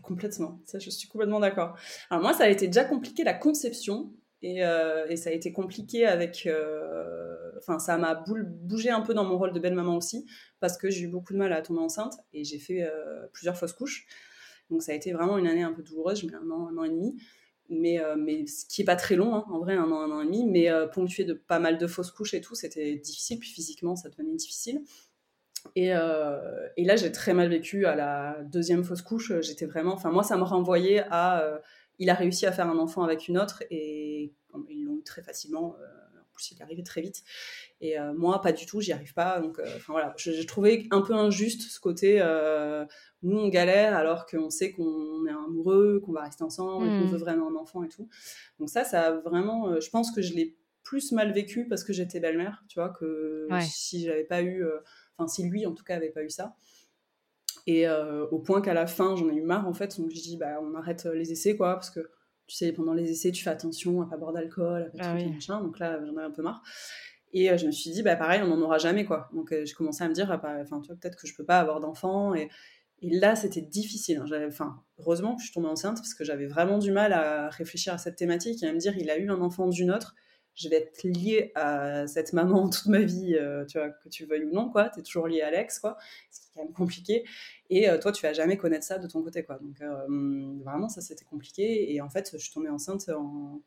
[0.01, 1.75] Complètement, ça, je suis complètement d'accord.
[2.09, 4.11] Alors moi, ça a été déjà compliqué la conception,
[4.45, 6.47] et, euh, et ça a été compliqué avec...
[7.57, 10.25] Enfin, ça m'a bougé un peu dans mon rôle de belle-maman aussi,
[10.59, 12.85] parce que j'ai eu beaucoup de mal à tomber enceinte, et j'ai fait
[13.33, 14.05] plusieurs fausses couches.
[14.69, 16.77] Donc ça a été vraiment une année un peu douloureuse, j'ai mis un an, un
[16.77, 17.15] an et demi
[17.69, 20.11] mais, euh, mais ce qui est pas très long, hein, en vrai, un an, un
[20.11, 22.95] an et demi, mais euh, ponctué de pas mal de fausses couches et tout, c'était
[22.95, 24.81] difficile, puis physiquement, ça devenait difficile.
[25.75, 29.33] Et, euh, et là, j'ai très mal vécu à la deuxième fausse couche.
[29.41, 31.59] J'étais vraiment, enfin, moi, ça me renvoyait à.
[31.99, 34.33] Il a réussi à faire un enfant avec une autre et
[34.69, 35.75] ils l'ont eu très facilement.
[35.75, 37.23] en plus, il est arrivé très vite.
[37.81, 39.39] Et moi, pas du tout, j'y arrive pas.
[39.39, 42.21] Donc, enfin voilà, j'ai trouvé un peu injuste ce côté
[43.25, 47.11] nous on galère alors qu'on sait qu'on est amoureux, qu'on va rester ensemble, qu'on hmm.
[47.11, 48.07] veut vraiment un enfant et tout.
[48.59, 51.83] Donc ça, ça a vraiment, euh, je pense que je l'ai plus mal vécu parce
[51.83, 54.77] que j'étais belle-mère, tu vois, que si j'avais pas eu, euh,
[55.17, 56.55] enfin si lui en tout cas avait pas eu ça.
[57.67, 60.21] Et euh, au point qu'à la fin, j'en ai eu marre en fait, donc je
[60.21, 62.11] dis bah on arrête les essais quoi, parce que
[62.47, 65.15] tu sais pendant les essais tu fais attention à pas boire d'alcool, à pas ah
[65.15, 66.61] machin, donc là j'en ai un peu marre.
[67.37, 69.29] Et je me suis dit, bah pareil, on n'en aura jamais, quoi.
[69.33, 71.43] Donc, j'ai commencé à me dire, ah, bah, enfin, tu vois, peut-être que je peux
[71.43, 72.33] pas avoir d'enfant.
[72.33, 72.47] Et,
[73.01, 74.17] et là, c'était difficile.
[74.17, 74.47] Hein.
[74.47, 77.93] Enfin, heureusement que je suis tombée enceinte parce que j'avais vraiment du mal à réfléchir
[77.93, 80.15] à cette thématique et à me dire, il a eu un enfant d'une autre,
[80.55, 84.25] je vais être liée à cette maman toute ma vie, euh, tu vois, que tu
[84.25, 84.91] veuilles ou non, quoi.
[84.97, 85.97] es toujours liée à Alex, quoi.
[86.31, 87.25] Ce qui est quand même compliqué.
[87.69, 89.59] Et euh, toi, tu vas jamais connaître ça de ton côté, quoi.
[89.59, 90.05] Donc, euh,
[90.63, 91.93] vraiment, ça, c'était compliqué.
[91.93, 93.61] Et en fait, je suis tombée enceinte en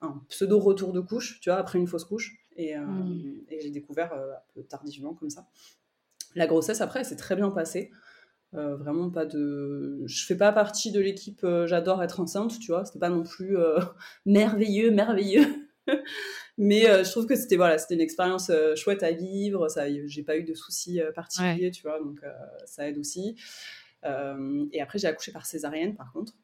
[0.00, 2.36] un pseudo retour de couche, tu vois, après une fausse couche.
[2.56, 3.44] Et, mmh.
[3.48, 5.46] et j'ai découvert un peu tardivement comme ça.
[6.34, 7.92] La grossesse, après, s'est très bien passée.
[8.54, 10.02] Euh, vraiment pas de.
[10.04, 12.84] Je fais pas partie de l'équipe euh, j'adore être enceinte, tu vois.
[12.84, 13.78] C'était pas non plus euh,
[14.26, 15.61] merveilleux, merveilleux.
[16.58, 19.68] Mais je trouve que c'était voilà, c'était une expérience chouette à vivre.
[19.68, 22.20] Ça, j'ai pas eu de soucis particuliers, tu vois, donc
[22.66, 23.36] ça aide aussi.
[24.04, 26.34] et après, j'ai accouché par césarienne, par contre,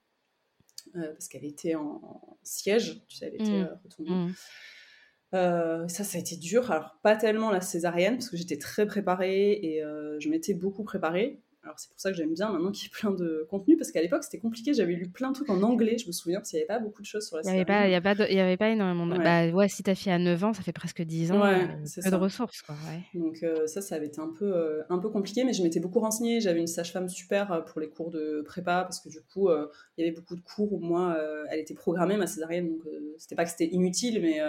[0.94, 3.81] parce qu'elle était en, siège, tu sais, elle était mmh.
[3.85, 4.11] retournée.
[4.11, 5.88] Mmh.
[5.88, 6.70] ça, ça a été dur.
[6.70, 9.83] Alors, pas tellement la césarienne, parce que j'étais très préparée et
[10.18, 11.40] je m'étais beaucoup préparée.
[11.64, 13.90] Alors c'est pour ça que j'aime bien maintenant qu'il y ait plein de contenu, parce
[13.90, 16.50] qu'à l'époque c'était compliqué, j'avais lu plein de trucs en anglais, je me souviens, parce
[16.50, 19.06] qu'il n'y avait pas beaucoup de choses sur la Il n'y avait, avait, pas énormément
[19.06, 19.18] de...
[19.20, 22.02] Bah ouais, si ta fille a 9 ans, ça fait presque 10 ans, ouais, euh,
[22.02, 22.62] peu de ressources.
[22.62, 22.76] Quoi,
[23.14, 25.80] Donc euh, ça, ça avait été un peu, euh, un peu compliqué, mais je m'étais
[25.80, 29.50] beaucoup renseignée, j'avais une sage-femme super pour les cours de prépa, parce que du coup,
[29.50, 31.18] il y avait beaucoup de cours où moi,
[31.50, 32.82] elle était programmée, ma césarienne, donc
[33.18, 34.40] c'était pas que c'était inutile, mais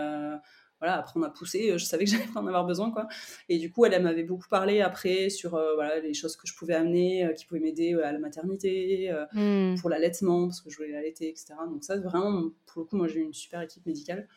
[0.79, 3.07] voilà, après on a poussé, euh, je savais que j'allais pas en avoir besoin, quoi.
[3.49, 6.55] Et du coup, elle, m'avait beaucoup parlé après sur euh, voilà, les choses que je
[6.55, 9.75] pouvais amener, euh, qui pouvaient m'aider à la maternité, hmm.
[9.79, 11.55] pour l'allaitement, parce que je voulais l'allaiter, etc.
[11.69, 14.27] Donc ça, vraiment, pour le coup, moi j'ai eu une super équipe médicale,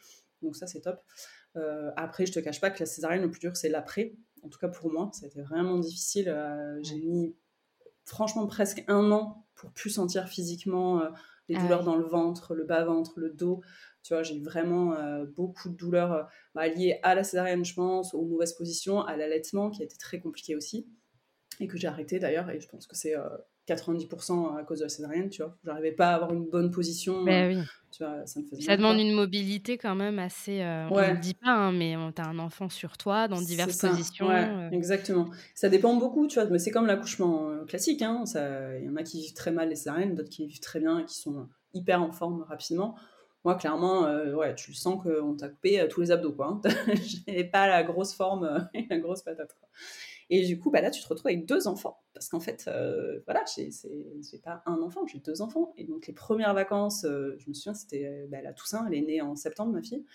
[0.42, 1.00] donc ça c'est top.
[1.96, 4.14] après, je te cache pas que la césarienne, le plus dur, c'est l'après.
[4.42, 6.34] En tout cas pour moi, ça a été vraiment difficile.
[6.82, 7.34] j'ai mis
[8.04, 11.02] franchement presque un an pour plus sentir physiquement
[11.48, 13.60] les ah douleurs dans le ventre, le bas-ventre, le dos.
[14.02, 16.22] Tu vois, j'ai vraiment euh, beaucoup de douleurs euh,
[16.54, 19.96] bah, liées à la césarienne, je pense, aux mauvaises positions, à l'allaitement, qui a été
[19.96, 20.88] très compliqué aussi,
[21.60, 23.14] et que j'ai arrêté d'ailleurs, et je pense que c'est
[23.68, 25.56] 90% euh, à cause de la césarienne, tu vois.
[25.64, 27.24] J'arrivais pas à avoir une bonne position.
[27.24, 27.62] Ben oui.
[27.90, 30.62] Tu vois, ça, me faisait ça demande une mobilité quand même assez.
[30.90, 33.76] On ne le dit pas, hein, mais tu as un enfant sur toi dans diverses
[33.76, 34.28] positions.
[34.28, 35.28] Ouais, exactement.
[35.54, 38.00] Ça dépend beaucoup, tu vois, mais c'est comme l'accouchement classique.
[38.00, 38.24] Hein.
[38.80, 41.00] Il y en a qui vivent très mal les césariennes, d'autres qui vivent très bien
[41.00, 42.96] et qui sont hyper en forme rapidement.
[43.44, 46.60] Moi, clairement, euh, ouais, tu le sens qu'on t'a coupé euh, tous les abdos, quoi.
[46.64, 46.70] Hein.
[47.26, 49.68] J'avais pas la grosse forme euh, et la grosse patate, quoi.
[50.34, 52.02] Et du coup, bah là, tu te retrouves avec deux enfants.
[52.14, 52.70] Parce qu'en fait,
[53.26, 55.74] voilà, j'ai pas un enfant, j'ai deux enfants.
[55.76, 58.86] Et donc, les premières vacances, je me souviens, c'était bah, la Toussaint.
[58.88, 60.06] Elle est née en septembre, ma fille.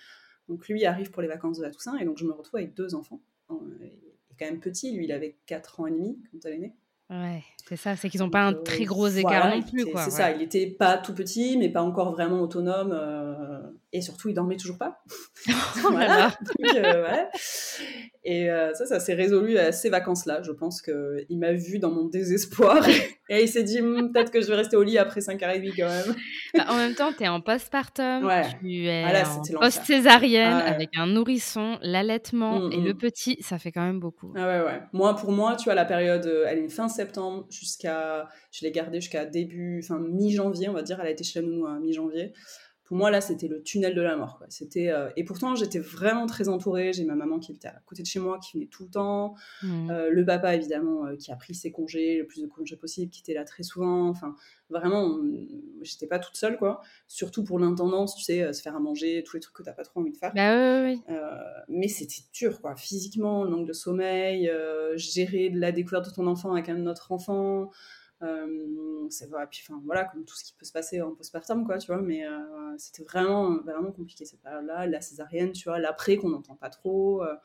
[0.50, 1.98] Donc, lui arrive pour les vacances de la Toussaint.
[1.98, 3.22] Et donc, je me retrouve avec deux enfants.
[3.52, 3.94] Il est
[4.40, 4.92] quand même petit.
[4.92, 6.76] Lui, il avait 4 ans et demi quand elle est née.
[7.10, 9.86] Ouais, c'est ça, c'est qu'ils n'ont pas un très gros écart non plus.
[9.96, 12.92] C'est ça, il était pas tout petit, mais pas encore vraiment autonome.
[12.92, 13.62] Euh,
[13.94, 15.02] et surtout, il dormait toujours pas.
[15.86, 16.36] Oh voilà.
[16.76, 17.26] Euh,
[18.30, 20.42] et euh, ça, ça s'est résolu à ces vacances-là.
[20.42, 22.86] Je pense qu'il m'a vu dans mon désespoir
[23.30, 25.88] et il s'est dit hmm, peut-être que je vais rester au lit après 5h30 quand
[25.88, 26.16] même.
[26.54, 29.24] Bah, en même temps, tu es en postpartum, tu es ah
[29.56, 32.98] en post-césarienne avec un nourrisson, l'allaitement mmh, et le mmh.
[32.98, 34.34] petit, ça fait quand même beaucoup.
[34.36, 34.82] Ah ouais, ouais.
[34.92, 38.28] Moi, pour moi, tu vois, la période, elle est fin septembre jusqu'à.
[38.52, 41.00] Je l'ai gardée jusqu'à début, enfin mi-janvier, on va dire.
[41.00, 42.34] Elle a été chez nous à mi-janvier
[42.88, 44.42] pour moi, là, c'était le tunnel de la mort.
[44.48, 46.94] C'était, euh, et pourtant, j'étais vraiment très entourée.
[46.94, 49.36] J'ai ma maman qui habitait à côté de chez moi, qui venait tout le temps.
[49.62, 49.92] Mmh.
[49.92, 53.12] Euh, le papa, évidemment, euh, qui a pris ses congés, le plus de congés possible,
[53.12, 54.08] qui était là très souvent.
[54.08, 54.36] Enfin,
[54.70, 55.20] vraiment,
[55.82, 56.80] j'étais pas toute seule, quoi.
[57.10, 59.84] Surtout pour l'intendance, tu sais, se faire à manger, tous les trucs que t'as pas
[59.84, 60.32] trop envie de faire.
[60.34, 61.16] Bah, oui, oui.
[61.68, 62.78] mais c'était dur, quoi.
[62.78, 64.50] Physiquement, le manque de sommeil,
[64.96, 67.70] gérer la découverte de ton enfant avec un autre enfant.
[68.24, 71.66] Euh, c'est vrai, puis enfin voilà, comme tout ce qui peut se passer en postpartum,
[71.66, 74.88] quoi, tu vois, mais euh, c'était vraiment, vraiment compliqué cette période-là.
[74.88, 77.36] La césarienne, tu vois, l'après qu'on n'entend pas trop, euh,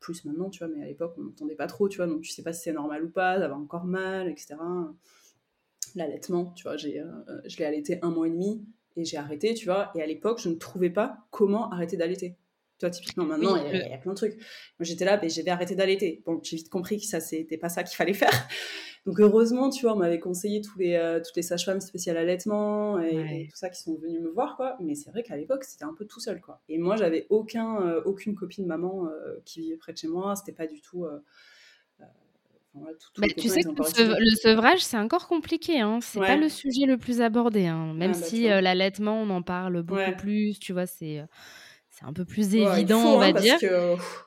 [0.00, 2.30] plus maintenant, tu vois, mais à l'époque on n'entendait pas trop, tu vois, donc tu
[2.30, 4.56] sais pas si c'est normal ou pas, d'avoir encore mal, etc.
[5.94, 7.02] L'allaitement, tu vois, j'ai,
[7.46, 10.40] je l'ai allaité un mois et demi et j'ai arrêté, tu vois, et à l'époque
[10.40, 12.36] je ne trouvais pas comment arrêter d'allaiter.
[12.78, 14.34] Tu vois, typiquement, maintenant, il y, a plein de trucs.
[14.34, 16.24] Moi, j'étais là, et j'avais arrêté d'allaiter.
[16.26, 18.32] Bon, j'ai vite compris que ça, c'était pas ça qu'il fallait faire.
[19.06, 22.98] Donc heureusement, tu vois, on m'avait conseillé tous les, euh, toutes les sages-femmes spéciales allaitement
[23.00, 24.76] et, tout ça qui sont venues me voir, quoi.
[24.80, 26.60] Mais c'est vrai qu'à l'époque, c'était un peu tout seul, quoi.
[26.70, 30.36] Et moi, j'avais aucun, euh, aucune copine maman euh, qui vivait près de chez moi.
[30.36, 31.06] C'était pas du tout.
[32.74, 35.80] Bah, tu sais que le, sevrage, c'est encore compliqué.
[35.80, 36.00] Hein.
[36.00, 37.66] C'est pas le sujet le plus abordé.
[37.66, 37.92] Hein.
[37.94, 40.58] Même ah, bah, si l'allaitement, on en parle beaucoup plus.
[40.58, 41.22] Tu vois, c'est
[41.96, 43.56] c'est un peu plus évident, on va hein, dire.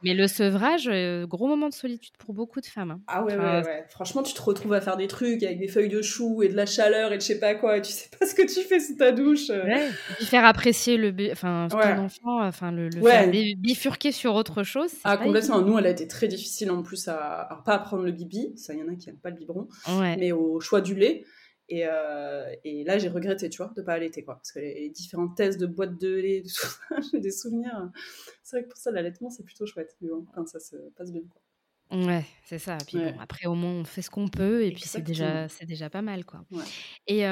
[0.01, 2.91] Mais le sevrage, euh, gros moment de solitude pour beaucoup de femmes.
[2.91, 3.01] Hein.
[3.07, 5.89] Ah ouais, ouais, ouais, Franchement, tu te retrouves à faire des trucs avec des feuilles
[5.89, 8.09] de chou et de la chaleur et de je sais pas quoi, et tu sais
[8.17, 9.49] pas ce que tu fais sous ta douche.
[9.49, 9.65] Euh.
[9.65, 9.89] Ouais.
[10.21, 14.91] faire apprécier le, enfin, ton enfant, enfin, le, faire bifurquer sur autre chose.
[15.03, 15.61] Ah, complètement.
[15.61, 18.53] Nous, elle a été très difficile en plus à, alors, pas à prendre le bibi,
[18.55, 19.67] ça, il y en a qui n'aiment pas le biberon,
[20.17, 21.25] mais au choix du lait.
[21.69, 24.35] Et, euh, et, là, j'ai regretté, tu vois, de pas allaiter, quoi.
[24.35, 26.67] Parce que les, différentes tests de boîtes de lait, tout ça,
[27.11, 27.91] j'ai des souvenirs.
[28.43, 29.95] C'est vrai que pour ça, l'allaitement, c'est plutôt chouette.
[30.01, 31.41] Mais bon, quand ça se passe bien, quoi.
[31.89, 32.77] Ouais, c'est ça.
[32.85, 35.65] Puis bon, après, au moins, on fait ce qu'on peut, et puis c'est déjà, c'est
[35.65, 36.43] déjà pas mal, quoi.
[37.07, 37.23] Et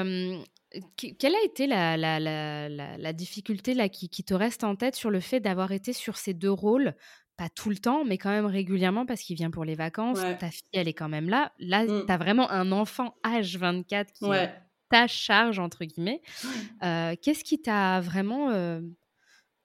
[0.96, 4.96] quelle a été la, la, la, la, difficulté là, qui, qui te reste en tête
[4.96, 6.94] sur le fait d'avoir été sur ces deux rôles
[7.36, 10.20] pas tout le temps, mais quand même régulièrement parce qu'il vient pour les vacances.
[10.38, 11.52] Ta fille, elle est quand même là.
[11.58, 12.06] Là, mmh.
[12.06, 14.52] tu as vraiment un enfant âge 24 qui est
[14.88, 16.22] ta charge, entre guillemets.
[16.82, 18.50] Euh, qu'est-ce qui t'a vraiment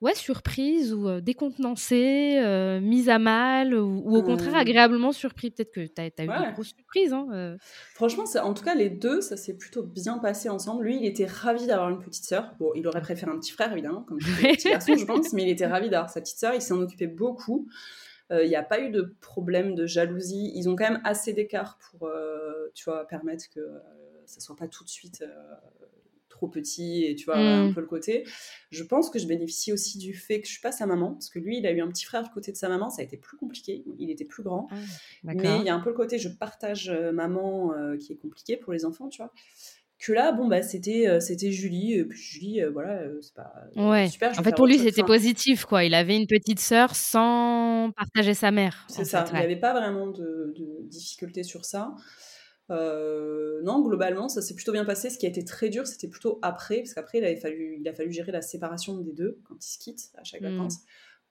[0.02, 2.40] ouais, surprise ou décontenancée,
[2.82, 6.74] mise à mal, ou, au contraire agréablement surpris Peut-être que tu as, eu de grosses
[6.76, 7.12] surprises.
[7.12, 7.56] Hein,
[7.94, 10.84] Franchement, en tout cas, les deux, ça s'est plutôt bien passé ensemble.
[10.84, 12.54] Lui, il était ravi d'avoir une petite sœur.
[12.58, 15.48] Bon, il aurait préféré un petit frère, évidemment, comme petit garçon, je pense, mais il
[15.48, 16.54] était ravi d'avoir sa petite sœur.
[16.54, 17.68] Il s'en occupait beaucoup.
[18.30, 20.52] Il n'y a pas eu de problème de jalousie.
[20.54, 22.10] Ils ont quand même assez d'écart pour,
[22.74, 23.60] tu vois, permettre que
[24.26, 25.22] ça soit pas tout de suite
[26.48, 27.74] petit et tu vois un mm.
[27.74, 28.24] peu le côté.
[28.70, 31.28] Je pense que je bénéficie aussi du fait que je suis pas sa maman parce
[31.28, 33.04] que lui il a eu un petit frère du côté de sa maman, ça a
[33.04, 34.68] été plus compliqué, il était plus grand.
[34.70, 34.76] Ah,
[35.24, 38.16] mais il y a un peu le côté je partage euh, maman euh, qui est
[38.16, 39.32] compliqué pour les enfants, tu vois
[39.98, 44.08] que là bon bah c'était euh, c'était Julie et puis Julie voilà c'est pas ouais.
[44.08, 48.34] super en fait pour lui c'était positif quoi il avait une petite sœur sans partager
[48.34, 51.94] sa mère c'est ça il n'y avait pas vraiment de, de difficulté sur ça
[52.72, 55.10] euh, non, globalement, ça s'est plutôt bien passé.
[55.10, 57.92] Ce qui a été très dur, c'était plutôt après, parce qu'après, il, fallu, il a
[57.92, 60.56] fallu gérer la séparation des deux quand ils se quittent à chaque mm.
[60.56, 60.78] vacances.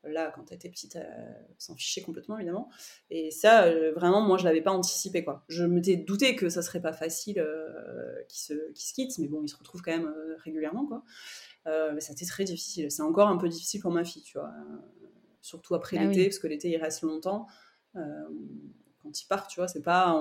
[0.03, 2.69] Là, quand elle était petite, elle s'en fichait complètement, évidemment.
[3.11, 5.43] Et ça, euh, vraiment, moi, je l'avais pas anticipé, quoi.
[5.47, 9.27] Je m'étais douté que ça serait pas facile euh, qu'ils se, qu se, quittent, mais
[9.27, 10.11] bon, ils se retrouvent quand même
[10.43, 11.03] régulièrement, quoi.
[11.65, 12.89] mais ça a été très difficile.
[12.89, 14.51] C'est encore un peu difficile pour ma fille, tu vois.
[15.41, 17.47] surtout après ah l'été, parce que l'été, il reste longtemps
[19.01, 20.13] quand il part, tu vois, c'est pas.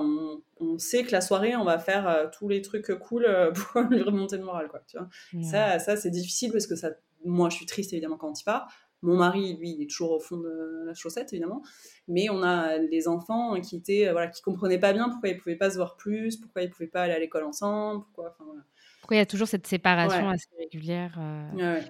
[0.59, 3.81] On, sait que la soirée, on va faire euh, tous les trucs cool euh, pour
[3.81, 5.07] lui remonter le moral, quoi, tu vois.
[5.43, 6.91] Ça, ça c'est difficile parce que ça,
[7.25, 8.71] moi, je suis triste évidemment quand il part.
[9.03, 11.63] Mon mari, lui, il est toujours au fond de la chaussette, évidemment.
[12.07, 15.37] Mais on a les enfants qui étaient, euh, voilà, qui comprenaient pas bien pourquoi ils
[15.37, 18.35] pouvaient pas se voir plus, pourquoi ils pouvaient pas aller à l'école ensemble, pourquoi.
[19.01, 21.19] Pourquoi il y a toujours cette séparation assez régulière.
[21.55, 21.81] Ouais,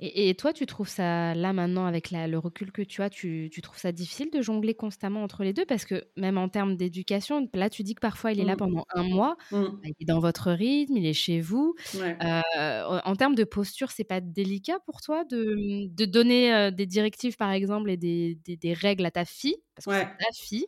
[0.00, 3.78] et, toi, tu trouves ça, là maintenant, avec le recul que tu as, tu, trouves
[3.78, 5.64] ça difficile de jongler constamment entre les deux?
[5.64, 8.58] Parce que même en termes d'éducation, là, tu dis que parfois, il est là mmh.
[8.58, 9.62] pendant un mois, mmh.
[9.62, 11.74] bah, il est dans votre rythme, il est chez vous.
[11.96, 16.86] Euh, en termes de posture, c'est pas délicat pour toi de, de donner euh, des
[16.86, 19.56] directives, par exemple, et des, des, règles à ta fille?
[19.74, 20.66] Parce que c'est ta fille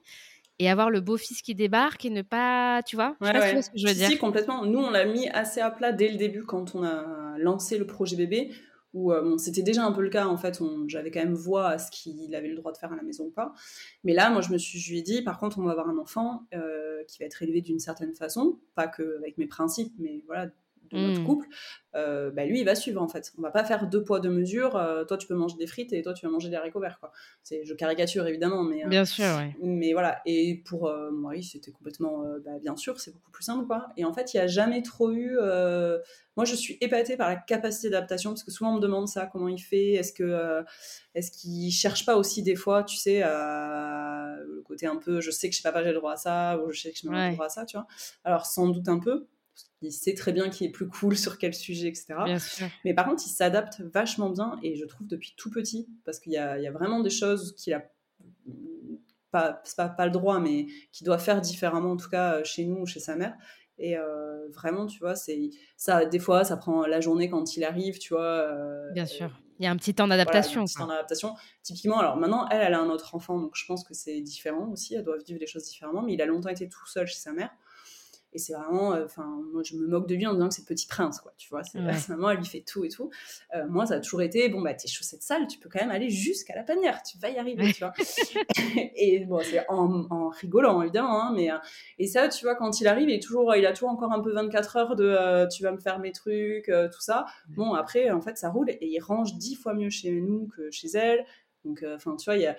[0.60, 3.70] et avoir le beau-fils qui débarque et ne pas, tu vois, je sais pas ce
[3.70, 4.08] que je veux dire.
[4.08, 4.64] Si, complètement.
[4.64, 7.86] Nous, on l'a mis assez à plat dès le début quand on a lancé le
[7.86, 8.52] projet bébé
[8.94, 11.78] où euh, c'était déjà un peu le cas en fait, j'avais quand même voix à
[11.78, 13.52] ce qu'il avait le droit de faire à la maison ou pas.
[14.04, 15.88] Mais là, moi, je me suis, je lui ai dit, par contre, on va avoir
[15.88, 19.92] un enfant euh, qui va être élevé d'une certaine façon, pas que avec mes principes,
[19.98, 20.50] mais voilà,
[20.94, 21.24] de notre Mmh.
[21.24, 21.46] couple,
[21.94, 23.32] euh, bah, lui, il va suivre en fait.
[23.38, 24.76] On va pas faire deux poids, deux mesures.
[24.76, 26.98] euh, toi, tu peux manger des frites et toi, tu vas manger des haricots verts.
[27.00, 27.12] Quoi.
[27.42, 29.54] C'est, je caricature évidemment, mais, euh, Bien sûr, ouais.
[29.62, 30.20] mais voilà.
[30.26, 33.66] Et pour euh, mari, c'était complètement, bah, bien sûr, c'est beaucoup plus simple.
[33.66, 33.88] Quoi.
[33.96, 35.36] Et en fait, il n'y a jamais trop eu.
[36.36, 39.26] Moi, je suis épatée par la capacité d'adaptation parce que souvent, on me demande ça,
[39.26, 40.64] comment il fait Est-ce que.
[41.14, 45.48] Est-ce qu'il cherche pas aussi des fois, tu sais, le côté un peu, je sais
[45.48, 47.18] que chez papa j'ai le droit à ça, ou je sais que je n'ai pas
[47.18, 47.28] Ouais.
[47.28, 47.86] le droit à ça, tu vois.
[48.24, 49.26] Alors sans doute un peu,
[49.80, 52.14] qu'il sait très bien qui est plus cool sur quel sujet, etc.
[52.24, 52.66] Bien sûr.
[52.84, 56.32] Mais par contre, il s'adapte vachement bien et je trouve depuis tout petit, parce qu'il
[56.32, 57.84] y a, il y a vraiment des choses qu'il a
[59.30, 62.64] pas, pas, pas le droit, mais qu'il doit faire différemment, en tout cas euh, chez
[62.64, 63.34] nous ou chez sa mère.
[63.78, 66.04] Et euh, vraiment, tu vois, c'est ça.
[66.04, 68.22] Des fois, ça prend la journée quand il arrive, tu vois.
[68.22, 69.40] euh, Bien sûr.
[69.58, 70.64] Il y a un petit temps voilà, il d'adaptation.
[70.86, 71.34] d'adaptation.
[71.62, 74.68] Typiquement, alors maintenant, elle, elle a un autre enfant, donc je pense que c'est différent
[74.70, 74.94] aussi.
[74.94, 77.32] Elle doit vivre les choses différemment, mais il a longtemps été tout seul chez sa
[77.32, 77.50] mère.
[78.34, 80.62] Et c'est vraiment, euh, enfin, moi je me moque de lui en disant que c'est
[80.62, 81.32] le petit prince, quoi.
[81.38, 81.92] Tu vois, c'est Ouais.
[81.94, 83.10] sa maman, elle lui fait tout et tout.
[83.54, 85.90] Euh, moi, ça a toujours été, bon, bah, tes chaussettes sales, tu peux quand même
[85.92, 87.92] aller jusqu'à la panière, tu vas y arriver, tu vois.
[88.96, 91.50] et bon, c'est en, en rigolant, évidemment, hein, mais.
[91.50, 91.56] euh,
[91.98, 94.20] et ça, tu vois, quand il arrive, il, est toujours, il a toujours encore un
[94.20, 97.26] peu 24 heures de euh, tu vas me faire mes trucs, euh, tout ça.
[97.48, 100.70] Bon, après, en fait, ça roule et il range dix fois mieux chez nous que
[100.70, 101.24] chez elle.
[101.64, 102.56] Donc, euh, enfin, tu vois, il y a.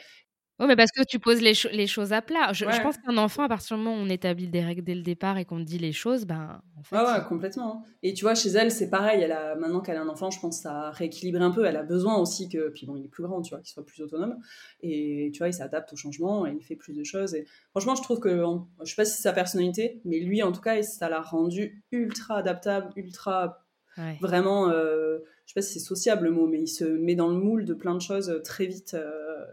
[0.58, 2.54] Oui, mais parce que tu poses les, cho- les choses à plat.
[2.54, 5.02] Je, pense qu'un enfant, à partir du moment où on établit des règles dès le
[5.02, 7.84] départ et qu'on dit les choses, ben, en fait, Ouais, ouais, complètement.
[7.84, 7.89] hein.
[8.04, 9.22] Et tu vois, chez elle, c'est pareil.
[9.22, 11.65] Elle a, maintenant qu'elle a un enfant, je pense que ça a rééquilibré un peu.
[11.65, 12.70] Elle a besoin aussi que.
[12.70, 14.38] Puis bon, il est plus grand, tu vois, qu'il soit plus autonome.
[14.82, 17.36] Et tu vois, il s'adapte au changement et il fait plus de choses.
[17.36, 18.41] Et franchement, je trouve que.
[18.41, 21.20] en- Je sais pas si c'est sa personnalité, mais lui, en tout cas, ça l'a
[21.22, 23.65] rendu ultra adaptable, ultra.
[23.98, 24.18] ouais.
[24.22, 24.70] Vraiment.
[24.70, 27.36] euh, je sais pas si c'est sociable le mot, mais il se met dans le
[27.36, 28.94] moule de plein de choses euh, très vite.
[28.94, 29.44] euh,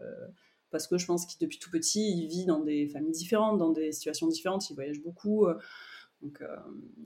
[0.73, 3.71] parce que je pense qu'il depuis tout petit, il vit dans des familles différentes, dans
[3.71, 5.47] des situations différentes, il voyage beaucoup.
[5.47, 5.55] euh,
[6.23, 6.47] donc, euh,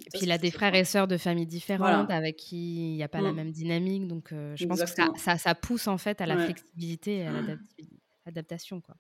[0.07, 2.15] Et puis il a des frères et sœurs de familles différentes Voilà.
[2.17, 3.37] avec qui il n'y a pas la Mm.
[3.37, 4.07] même dynamique.
[4.07, 5.17] Donc euh, je pense que ça, Exactement.
[5.19, 6.45] ça, ça pousse en fait à la Ouais.
[6.45, 7.89] flexibilité et à l'adapti-
[8.27, 8.81] l'adaptation.
[8.83, 8.97] quoi.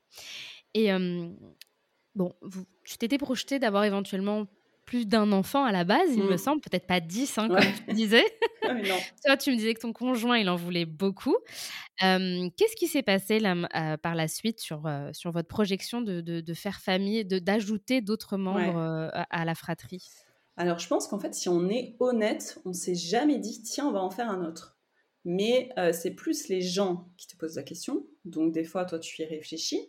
[0.74, 1.28] Et euh,
[2.14, 4.46] bon, vous- tu t'étais projeté d'avoir éventuellement
[4.86, 6.38] plus d'un enfant à la base, il me Mm.
[6.38, 7.60] semble, peut-être pas dix, hein, Ouais.
[7.60, 8.24] comme tu disais.
[8.68, 8.74] Ah.
[9.24, 11.36] Toi, tu me disais que ton conjoint, il en voulait beaucoup.
[12.02, 16.00] Euh, Qu'est-ce qui s'est passé là, euh, par la suite sur, euh, sur votre projection
[16.02, 20.04] de, de, de faire famille, d'ajouter d'autres membres euh, à, à la fratrie?
[20.56, 23.92] Alors, je pense qu'en fait, si on est honnête, on s'est jamais dit, tiens, on
[23.92, 24.76] va en faire un autre.
[25.24, 28.06] Mais c'est plus les gens qui te posent la question.
[28.24, 29.80] Donc, des fois, toi, tu y réfléchis.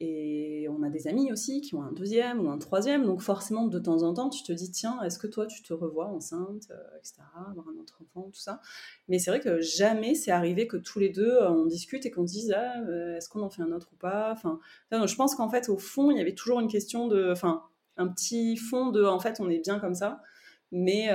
[0.00, 3.04] Et on a des amis aussi qui ont un deuxième ou un troisième.
[3.04, 5.72] Donc, forcément, de temps en temps, tu te dis, tiens, est-ce que toi, tu te
[5.72, 7.16] revois enceinte, euh, etc.,
[7.50, 8.60] avoir un autre enfant, tout ça.
[9.08, 12.12] Mais c'est vrai que jamais c'est arrivé que tous les deux, euh, on discute et
[12.12, 14.30] qu'on se dise, ah, euh, est-ce qu'on en fait un autre ou pas?
[14.30, 14.60] Enfin,
[14.92, 17.32] Je pense qu'en fait, au fond, il y avait toujours une question de.
[17.32, 17.64] Enfin,
[17.96, 20.22] un petit fond de, en fait, on est bien comme ça.
[20.70, 21.08] Mais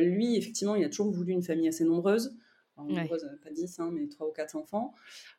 [0.00, 2.34] lui, effectivement, il a toujours voulu une famille assez nombreuse.
[2.88, 3.08] Ouais.
[3.08, 4.94] pas 10, hein, mais 3 ou 4 enfants.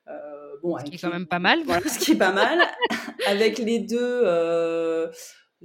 [0.08, 1.60] Euh, bon, Ce qui est quand les- même pas mal.
[1.66, 2.60] Voilà, ce qui est pas mal.
[3.28, 5.12] avec les deux, euh,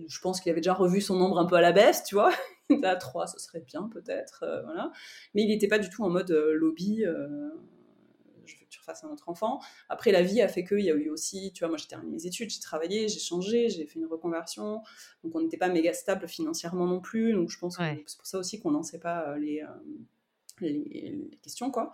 [0.08, 2.32] je pense qu'il avait déjà revu son nombre un peu à la baisse, tu vois.
[2.84, 4.42] à 3, ce serait bien, peut-être.
[4.42, 4.90] euh, voilà.
[5.34, 7.02] Mais il n'était pas du tout en mode lobby.
[7.04, 9.58] je veux que tu refasses un autre enfant.
[9.88, 12.12] Après, la vie a fait qu'il y a eu aussi, tu vois, moi j'ai terminé
[12.12, 14.82] mes études, j'ai travaillé, j'ai changé, j'ai fait une reconversion.
[15.24, 17.32] Donc on n'était pas méga stable financièrement non plus.
[17.32, 17.96] Donc je pense Ouais.
[18.04, 19.62] que c'est pour ça aussi qu'on lançait pas les,
[20.60, 21.92] les, questions, quoi.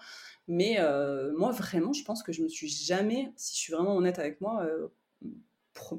[0.49, 3.97] Mais euh, moi, vraiment, je pense que je me suis jamais, si je suis vraiment
[3.97, 4.89] honnête avec moi, euh,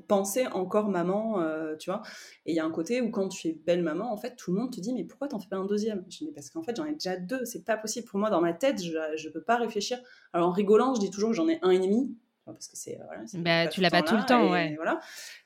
[0.07, 2.01] pensé encore maman, euh, tu vois.
[2.45, 4.53] Et il y a un côté où quand tu es belle maman, en fait, tout
[4.53, 6.05] le monde te dit mais pourquoi t'en fais pas un deuxième?
[6.09, 8.29] Je dis mais parce qu'en fait j'en ai déjà deux, c'est pas possible pour moi
[8.29, 9.99] dans ma tête, je je peux pas réfléchir.
[10.31, 12.15] Alors en rigolant, je dis toujours que j'en ai un et demi.
[12.45, 12.99] Parce que c'est.
[12.99, 14.73] euh, Voilà, Bah, tu l'as pas tout le temps, ouais.
[14.75, 14.99] Voilà.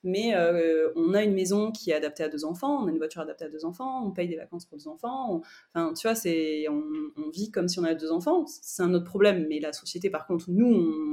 [0.04, 2.98] Mais euh, on a une maison qui est adaptée à deux enfants, on a une
[2.98, 5.36] voiture adaptée à deux enfants, on paye des vacances pour deux enfants.
[5.36, 5.42] on-
[5.76, 6.82] Enfin, tu vois, c'est, on,
[7.18, 8.46] on vit comme si on avait deux enfants.
[8.48, 9.46] C'est un autre problème.
[9.48, 10.66] Mais la société, par contre, nous,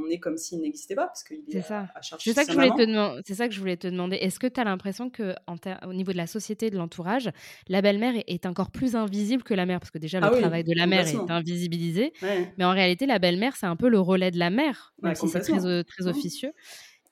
[0.06, 1.88] on est comme s'il n'existait pas parce qu'il est, C'est à, ça.
[1.94, 3.22] à charge C'est de ça, que je voulais te demander.
[3.26, 4.16] C'est ça que je voulais te demander.
[4.16, 7.30] Est-ce que tu as l'impression que, en au niveau de la société, de l'entourage,
[7.68, 9.80] la belle-mère est, est encore plus invisible que la mère?
[9.80, 12.12] Parce que déjà, le Ah oui, travail de la mère est invisibilisé.
[12.22, 12.52] Ouais.
[12.58, 15.14] Mais en réalité, la belle-mère, c'est un peu le relais de la mère, même Ouais,
[15.14, 16.08] si c'est très, très Mmh.
[16.08, 16.52] officieux.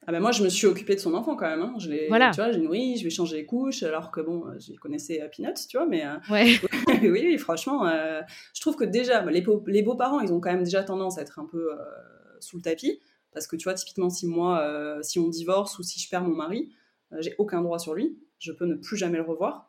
[0.06, 1.60] Ah ben moi, je me suis occupée de son enfant quand même.
[1.62, 1.74] hein.
[1.78, 2.30] Je l'ai, Voilà.
[2.30, 5.20] tu vois, j'ai nourri, je vais changer les couches, alors que bon, euh, je connaissais
[5.20, 6.46] à Peanuts, tu vois, mais euh, Ouais.
[7.02, 8.20] oui, oui, franchement, euh,
[8.54, 11.22] je trouve que déjà, les, beaux- les beaux-parents, ils ont quand même déjà tendance à
[11.22, 11.76] être un peu euh,
[12.40, 12.98] sous le tapis,
[13.32, 16.24] parce que tu vois, typiquement, si moi, euh, si on divorce ou si je perds
[16.24, 16.72] mon mari,
[17.12, 19.68] euh, j'ai aucun droit sur lui, je peux ne plus jamais le revoir.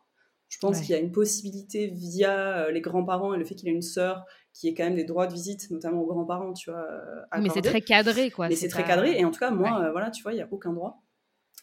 [0.50, 0.82] Je pense Ouais.
[0.84, 3.82] qu'il y a une possibilité via euh, les grands-parents et le fait qu'il ait une
[3.84, 6.86] sœur qui ait quand même des droits de visite, notamment aux grands-parents, tu vois.
[6.88, 8.48] euh, mais c'est très cadré, quoi.
[8.48, 9.86] Mais c'est très pas- cadré, et en tout cas, moi, Ouais.
[9.88, 11.02] euh, voilà, tu vois, il n'y a aucun droit.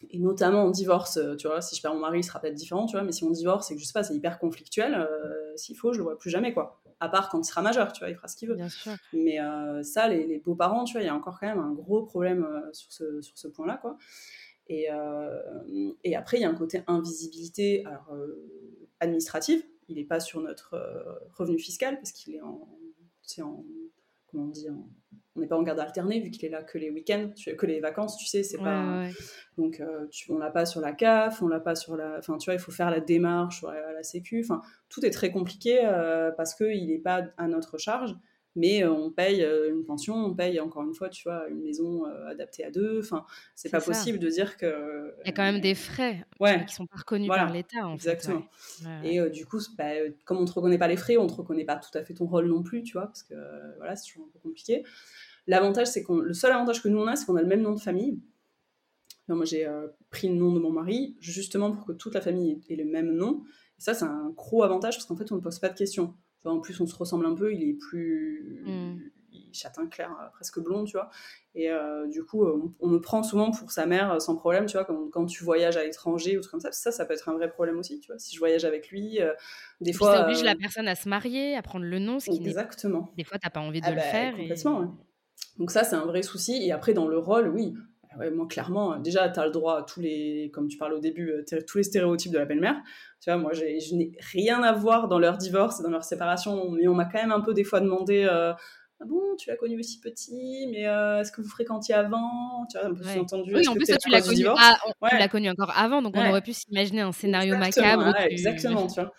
[0.09, 2.87] et notamment en divorce, tu vois, si je perds mon mari, il sera peut-être différent,
[2.87, 5.07] tu vois, mais si on divorce et que je sais pas, c'est hyper conflictuel,
[5.55, 6.81] s'il faut, je le vois plus jamais, quoi.
[6.99, 8.55] À part quand il sera majeur, tu vois, il fera ce qu'il veut.
[8.55, 8.93] Bien sûr.
[9.13, 9.37] Mais
[9.83, 12.91] ça, les, beaux-parents, tu vois, il y a encore quand même un gros problème sur
[12.91, 13.95] ce, sur ce point-là, quoi.
[14.69, 14.87] Et,
[16.03, 18.11] et, après, il y a un côté invisibilité alors,
[18.99, 19.63] administrative.
[19.87, 20.75] Il n'est pas sur notre
[21.37, 22.67] revenu fiscal parce qu'il est en,
[23.39, 23.63] en,
[24.27, 24.67] comment on dit,
[25.35, 27.79] on n'est pas en garde alternée vu qu'il est là que les week-ends, que les
[27.79, 29.05] vacances, tu sais, c'est pas.
[29.57, 32.17] Donc, euh, tu, on l'a pas sur la CAF, on l'a pas sur la.
[32.17, 34.41] Enfin, tu vois, il faut faire la démarche sur la, Sécu.
[34.43, 38.15] Enfin, tout est très compliqué euh, parce qu'il n'est pas à notre charge
[38.55, 41.61] mais euh, on paye euh, une pension, on paye encore une fois, tu vois, une
[41.61, 42.99] maison euh, adaptée à deux.
[42.99, 43.25] Enfin,
[43.55, 45.13] c'est pas possible de dire que.
[45.23, 46.65] Il y a quand même des frais ouais.
[46.65, 47.89] qui sont pas reconnus par l'État.
[47.93, 48.43] Exactement.
[49.03, 49.91] Et du coup, bah,
[50.25, 52.03] comme on ne te reconnaît pas les frais, on ne te reconnaît pas tout à
[52.03, 53.35] fait ton rôle non plus, tu vois, parce que
[53.77, 54.83] voilà, c'est toujours un peu compliqué.
[55.47, 57.61] L'avantage, c'est qu'on, le seul avantage que nous on a, c'est qu'on a le même
[57.61, 58.21] nom de famille.
[59.29, 59.67] moi, j'ai
[60.09, 63.13] pris le nom de mon mari justement pour que toute la famille ait le même
[63.13, 63.43] nom.
[63.79, 66.15] Et ça, c'est un gros avantage parce qu'en fait, on ne pose pas de questions
[66.49, 68.63] en plus, on se ressemble un peu, il est plus.
[68.65, 68.99] Mm.
[69.53, 71.09] châtain clair, euh, presque blond, tu vois.
[71.55, 72.45] Et euh, du coup,
[72.79, 75.43] on, me prend souvent pour sa mère euh, sans problème, tu vois, quand, quand tu
[75.43, 76.71] voyages à l'étranger ou truc comme ça.
[76.71, 78.19] Ça, ça peut être un vrai problème aussi, tu vois.
[78.19, 79.19] Si je voyage avec lui,
[79.81, 80.15] des fois.
[80.15, 83.11] Ça oblige la personne à se marier, à prendre le nom, ce qui Exactement.
[83.17, 84.35] Des fois, t'as pas envie de ah le bah, faire.
[84.35, 84.97] Complètement,
[85.57, 86.63] Donc, ça, c'est un vrai souci.
[86.63, 87.73] Et après, dans le rôle, oui,
[88.33, 91.33] moi, clairement, déjà, tu as le droit à tous les, comme tu parles au début,
[91.67, 92.81] tous les stéréotypes de la belle-mère.
[93.21, 96.71] Tu vois, moi, je n'ai rien à voir dans leur divorce et dans leur séparation,
[96.71, 98.51] mais on m'a quand même un peu des fois demandé euh,
[98.99, 102.65] Ah bon, tu l'as connu aussi petit, mais euh, est-ce que vous fréquentiez avant?
[102.71, 106.01] Tu vois, un peu entendu Oui, en plus, tu l'as connu, ah, connu encore avant,
[106.01, 108.11] donc on aurait pu s'imaginer un scénario macabre.
[108.27, 109.13] Exactement, tu vois.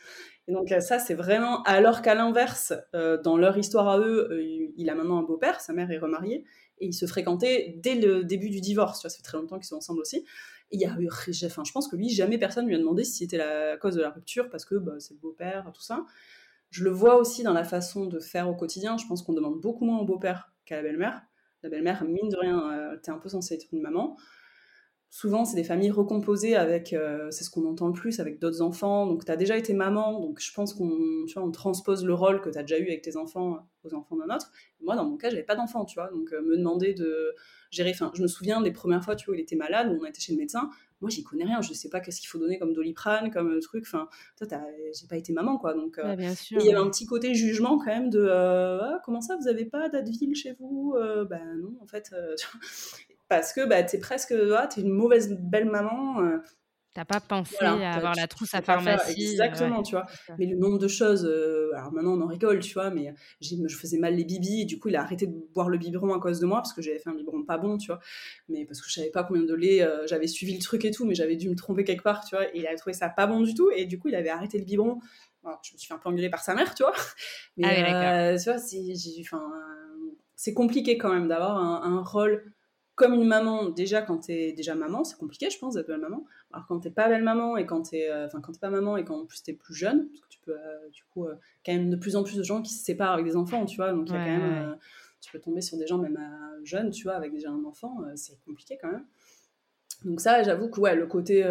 [0.49, 4.29] Et donc ça, c'est vraiment, alors qu'à l'inverse, euh, dans leur histoire à eux,
[4.77, 6.45] il a maintenant un beau-père, sa mère est remariée,
[6.81, 8.99] et ils se fréquentaient dès le début du divorce.
[8.99, 10.25] Tu vois, ça fait très longtemps qu'ils sont ensemble aussi
[10.73, 13.19] il y a eu, enfin, je pense que lui, jamais personne lui a demandé si
[13.19, 16.05] c'était la cause de la rupture parce que bah, c'est le beau-père, tout ça.
[16.71, 18.97] Je le vois aussi dans la façon de faire au quotidien.
[18.97, 21.23] Je pense qu'on demande beaucoup moins au beau-père qu'à la belle-mère.
[21.63, 24.17] La belle-mère, mine de rien, euh, t'es un peu censée être une maman
[25.13, 28.63] souvent, c'est des familles recomposées avec, euh, c'est ce qu'on entend le plus, avec d'autres
[28.63, 29.07] enfants.
[29.07, 32.49] Donc, tu as déjà été maman, donc je pense qu'on on transpose le rôle que
[32.49, 34.51] tu as déjà eu avec tes enfants aux enfants d'un autre.
[34.81, 36.09] Moi, dans mon cas, j'avais pas d'enfant, tu vois.
[36.11, 37.35] Donc, euh, me demander de
[37.71, 37.91] gérer.
[37.91, 40.07] Enfin, je me souviens des premières fois, tu vois, où il était malade, où on
[40.07, 40.71] était chez le médecin.
[41.03, 41.61] Moi, j'y connais rien.
[41.61, 43.85] Je sais pas qu'est-ce qu'il faut donner comme doliprane, comme truc.
[43.87, 44.09] Enfin,
[44.39, 44.47] toi,
[44.95, 45.75] j'ai pas été maman, quoi.
[45.75, 46.17] Donc, euh,
[46.53, 49.67] il y avait un petit côté jugement quand même de ah, comment ça, vous avez
[49.67, 50.95] pas d'Advil chez vous
[51.29, 52.15] Ben non, en fait
[53.33, 56.17] parce que bah, tu es presque ah, es une mauvaise belle maman.
[56.17, 56.39] Tu euh.
[56.93, 59.25] T'as pas pensé à avoir la trousse à pharmacie.
[59.25, 60.05] Euh, exactement, tu vois.
[60.39, 63.57] Mais le nombre de choses, euh, alors maintenant on en rigole, tu vois, mais je
[63.75, 66.21] faisais mal les bibis et du coup il a arrêté de boire le biberon à
[66.21, 68.01] cause de moi parce que j'avais fait un biberon pas bon, tu vois.
[68.51, 71.07] Mais parce que je savais pas combien de lait, j'avais suivi le truc et tout,
[71.07, 72.45] mais j'avais dû me tromper quelque part, tu vois.
[72.55, 74.59] Et il a trouvé ça pas bon du tout et du coup il avait arrêté
[74.59, 75.01] le biberon.
[75.43, 76.93] je me suis fait un peu engueuler par sa mère, tu vois.
[77.57, 78.59] Mais ah tu vois,
[80.37, 82.53] c'est compliqué quand même d'avoir un, un rôle
[83.03, 86.25] comme une maman, déjà quand t'es déjà maman, c'est compliqué, je pense, d'être belle maman.
[86.53, 88.97] Alors quand t'es pas belle maman et quand t'es, euh, enfin quand t'es pas maman
[88.97, 91.35] et quand en plus t'es plus jeune, parce que tu peux, euh, du coup, euh,
[91.67, 93.75] quand même de plus en plus de gens qui se séparent avec des enfants, tu
[93.75, 94.77] vois, donc il y a quand même,
[95.21, 96.17] tu peux tomber sur des gens même
[96.63, 99.05] jeunes, tu vois, avec déjà un enfant, c'est compliqué quand même.
[100.05, 101.45] Donc ça, j'avoue que ouais, le côté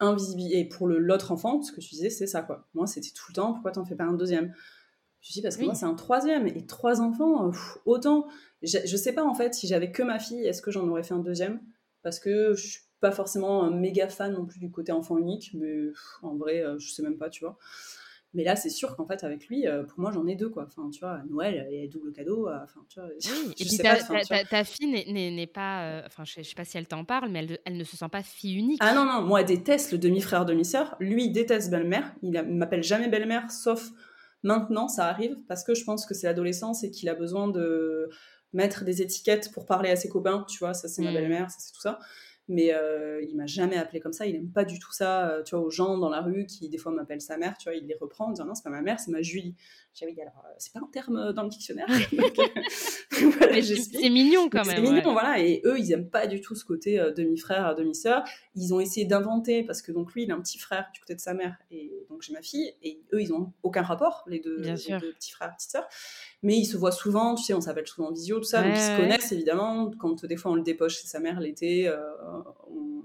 [0.00, 2.66] invisible et pour le l'autre enfant, ce que tu disais, c'est ça quoi.
[2.72, 4.54] Moi, c'était tout le temps, pourquoi t'en fais pas un deuxième?
[5.20, 7.50] Je dis parce que moi c'est un troisième et trois enfants,
[7.86, 8.26] autant
[8.66, 11.14] je, sais pas en fait si j'avais que ma fille, est-ce que j'en aurais fait
[11.14, 11.60] un deuxième?
[12.02, 15.50] Parce que je suis pas forcément un méga fan non plus du côté enfant unique,
[15.54, 15.88] mais
[16.22, 17.58] en vrai, euh, je sais même pas, tu vois.
[18.32, 20.64] Mais là, c'est sûr qu'en fait, avec lui, euh, pour moi, j'en ai deux, quoi.
[20.66, 22.48] Enfin, tu vois, Noël, il y a double cadeau.
[22.48, 23.18] Euh, enfin, tu vois, et
[23.64, 26.02] puis ta, ta, fille n'est pas.
[26.06, 28.22] Enfin, je, sais pas si elle t'en parle, mais elle, elle, ne se sent pas
[28.22, 28.78] fille unique.
[28.80, 30.96] Ah non, non, moi, elle déteste le demi-frère, demi-sœur.
[30.98, 32.12] Lui, il déteste belle-mère.
[32.22, 33.90] Il m'appelle jamais belle-mère, sauf
[34.44, 38.08] maintenant, ça arrive, parce que je pense que c'est l'adolescence et qu'il a besoin de
[38.54, 41.14] mettre des étiquettes pour parler à ses copains, tu vois, ça c'est ma mm.
[41.14, 41.98] belle-mère, ça c'est tout ça.
[42.46, 45.42] Mais euh, il m'a jamais appelé comme ça, il aime pas du tout ça, euh,
[45.42, 47.76] tu vois, aux gens dans la rue qui des fois m'appellent sa mère, tu vois,
[47.76, 49.54] il les reprend en disant non, c'est pas ma mère, c'est ma Julie.
[49.94, 51.86] J'ai oui, alors, euh, c'est pas un terme dans le dictionnaire.
[53.10, 54.76] c'est mignon quand même.
[54.76, 58.24] C'est mignon, voilà, et eux, ils aiment pas du tout ce côté demi-frère, demi-sœur.
[58.56, 61.14] Ils ont essayé d'inventer, parce que donc lui, il a un petit frère du côté
[61.14, 64.40] de sa mère, et donc j'ai ma fille, et eux, ils ont aucun rapport, les
[64.40, 65.88] deux, les deux petits frères, petites sœurs
[66.44, 68.72] mais ils se voient souvent, tu sais, on s'appelle souvent en visio, tout ça, donc
[68.74, 69.90] ils se connaissent évidemment.
[69.98, 71.96] Quand des fois on le dépoche chez sa mère l'été, euh,
[72.68, 73.02] on,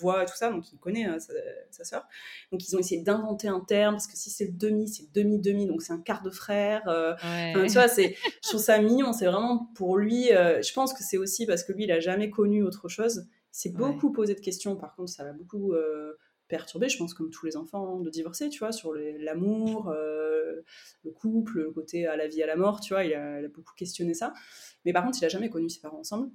[0.00, 1.32] voit et tout ça, donc il connaît euh, sa,
[1.70, 2.08] sa soeur.
[2.52, 5.66] Donc ils ont essayé d'inventer un terme, parce que si c'est le demi, c'est demi-demi,
[5.66, 6.88] donc c'est un quart de frère.
[6.88, 7.14] Euh,
[7.66, 11.18] tu vois, c'est, je trouve ça mignon, c'est vraiment pour lui, je pense que c'est
[11.18, 13.26] aussi parce que lui, il a jamais connu autre chose.
[13.52, 14.76] Il s'est beaucoup posé de questions.
[14.76, 15.74] Par contre, ça l'a beaucoup
[16.48, 21.60] perturbé, je pense, comme tous les enfants de divorcer, tu vois, sur l'amour, le couple,
[21.60, 24.32] le côté à la vie, à la mort, tu vois, il a, beaucoup questionné ça.
[24.84, 26.30] Mais par contre, il a jamais connu ses parents ensemble.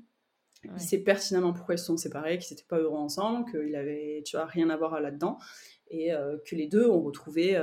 [0.74, 4.24] Il sait pertinemment pourquoi ils se sont séparés, qu'ils n'étaient pas heureux ensemble, qu'il avait,
[4.34, 5.38] rien à voir là-dedans,
[5.90, 6.12] et
[6.46, 7.54] que les deux ont retrouvé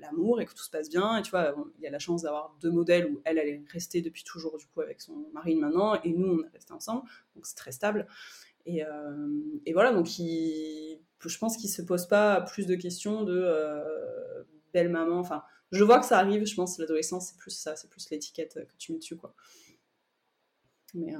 [0.00, 1.16] l'amour et que tout se passe bien.
[1.16, 4.02] Et tu vois, il a la chance d'avoir deux modèles où elle, elle est restée
[4.02, 7.02] depuis toujours du coup avec son mari maintenant et nous, on est restés ensemble.
[7.34, 8.06] Donc c'est très stable.
[8.66, 9.28] Et, euh,
[9.66, 14.90] et voilà, donc je pense qu'il se pose pas plus de questions de euh, belle
[14.90, 15.18] maman.
[15.18, 18.54] Enfin, je vois que ça arrive, je pense, l'adolescence, c'est plus ça, c'est plus l'étiquette
[18.54, 19.34] que tu mets dessus, quoi.
[20.94, 21.18] Mais euh,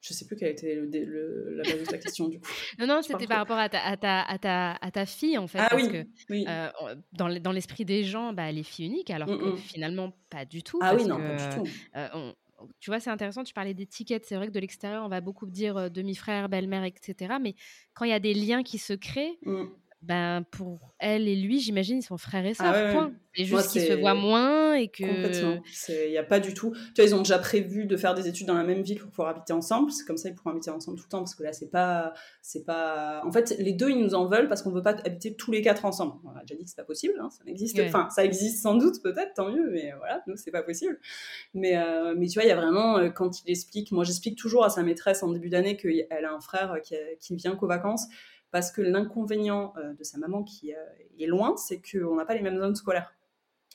[0.00, 2.48] je sais plus quelle était le, la base de ta question du coup.
[2.78, 5.46] non, non, c'était par rapport à ta, à, ta, à, ta, à ta, fille en
[5.46, 5.58] fait.
[5.58, 6.44] Ah parce oui, que, oui.
[6.48, 6.68] Euh,
[7.12, 9.56] dans l'esprit des gens, bah, elle est fille unique, alors mm, que mm.
[9.58, 10.78] finalement, pas du tout.
[10.82, 11.76] Ah parce oui, non, que, pas du tout.
[11.96, 12.34] euh, on-
[12.80, 14.24] tu vois, c'est intéressant, tu parlais d'étiquettes.
[14.24, 17.34] C'est vrai que de l'extérieur, on va beaucoup dire euh, demi-frère, belle-mère, etc.
[17.40, 17.54] Mais
[17.94, 19.66] quand il y a des liens qui se créent, Mm.
[20.00, 22.92] Ben, pour elle et lui, j'imagine, ils sont frères et Ah sœurs, ouais, ouais.
[22.92, 23.12] point.
[23.38, 25.04] Moi, juste qu'ils se voient moins et que.
[25.04, 25.60] Complètement.
[25.88, 26.72] Il n'y a pas du tout.
[26.94, 29.10] Tu vois, ils ont déjà prévu de faire des études dans la même ville pour
[29.10, 29.92] pouvoir habiter ensemble.
[29.92, 32.14] C'est comme ça, ils pourront habiter ensemble tout le temps parce que là, c'est pas,
[32.42, 33.22] c'est pas.
[33.24, 35.62] En fait, les deux, ils nous en veulent parce qu'on veut pas habiter tous les
[35.62, 36.14] quatre ensemble.
[36.24, 37.14] On a déjà dit que c'est pas possible.
[37.20, 37.78] hein, ça n'existe.
[37.78, 37.86] Ouais.
[37.88, 39.70] Enfin, ça existe sans doute, peut-être, tant mieux.
[39.70, 40.98] Mais voilà, nous, c'est pas possible.
[41.54, 43.92] Mais, euh, mais tu vois, il y a vraiment euh, quand il explique.
[43.92, 47.36] Moi, j'explique toujours à sa maîtresse en début d'année qu'elle a un frère qui, qui
[47.36, 48.06] vient qu'aux vacances.
[48.50, 50.78] Parce que l'inconvénient euh, de sa maman qui euh,
[51.18, 53.12] est loin, c'est qu'on n'a pas les mêmes zones scolaires.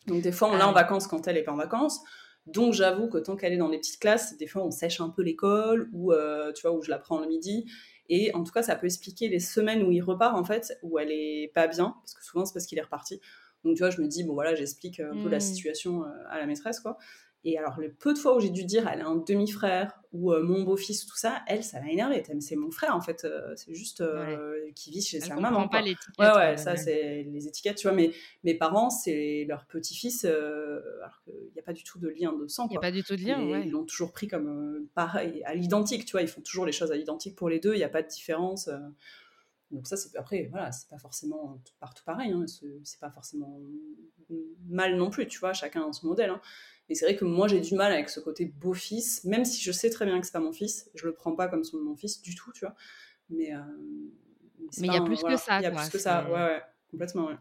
[0.07, 0.75] Donc des fois, on Ah l'a en oui.
[0.75, 2.01] vacances quand elle n'est pas en vacances.
[2.45, 5.09] Donc j'avoue que tant qu'elle est dans les petites classes, des fois on sèche un
[5.09, 7.65] peu l'école ou euh, tu vois où je la prends le midi.
[8.09, 10.99] Et en tout cas, ça peut expliquer les semaines où il repart en fait, où
[10.99, 13.21] elle est pas bien, parce que souvent c'est parce qu'il est reparti.
[13.63, 15.41] Donc tu vois, je me dis bon voilà, j'explique un peu la Mm.
[15.41, 16.97] situation à la maîtresse quoi.
[17.45, 20.31] Et alors le peu de fois où j'ai dû dire elle a un demi-frère ou
[20.31, 22.23] euh, mon beau-fils tout ça, elle ça l'a énervé.
[22.39, 25.67] C'est mon frère en fait, euh, c'est juste euh, qui vit chez Elle sa maman.
[25.67, 26.15] pas l'étiquette.
[26.19, 27.95] Ouais, ouais, ouais, ça, c'est les étiquettes, tu vois.
[27.97, 28.11] Mais
[28.45, 32.31] mes parents, c'est leur petit-fils, euh, alors qu'il n'y a pas du tout de lien
[32.31, 33.61] de sang, Il n'y a pas du tout de lien, Et ouais.
[33.65, 36.21] Ils l'ont toujours pris comme euh, pareil, à l'identique, tu vois.
[36.21, 38.07] Ils font toujours les choses à l'identique pour les deux, il n'y a pas de
[38.07, 38.69] différence.
[38.69, 38.77] euh.
[39.71, 43.59] Donc ça, c'est après, voilà, c'est pas forcément partout pareil, hein, c'est c'est pas forcément
[44.67, 46.29] mal non plus, tu vois, chacun a son modèle.
[46.29, 46.41] hein.
[46.93, 49.71] Mais c'est vrai que moi, j'ai du mal avec ce côté beau-fils, même si je
[49.71, 51.95] sais très bien que c'est pas mon fils, je le prends pas comme son, mon
[51.95, 52.75] fils du tout, tu vois.
[53.31, 53.57] Mais euh,
[54.77, 56.35] Mais il y a plus que ça, Il y a quoi, plus que ça, ouais,
[56.35, 57.37] ouais, complètement, ouais.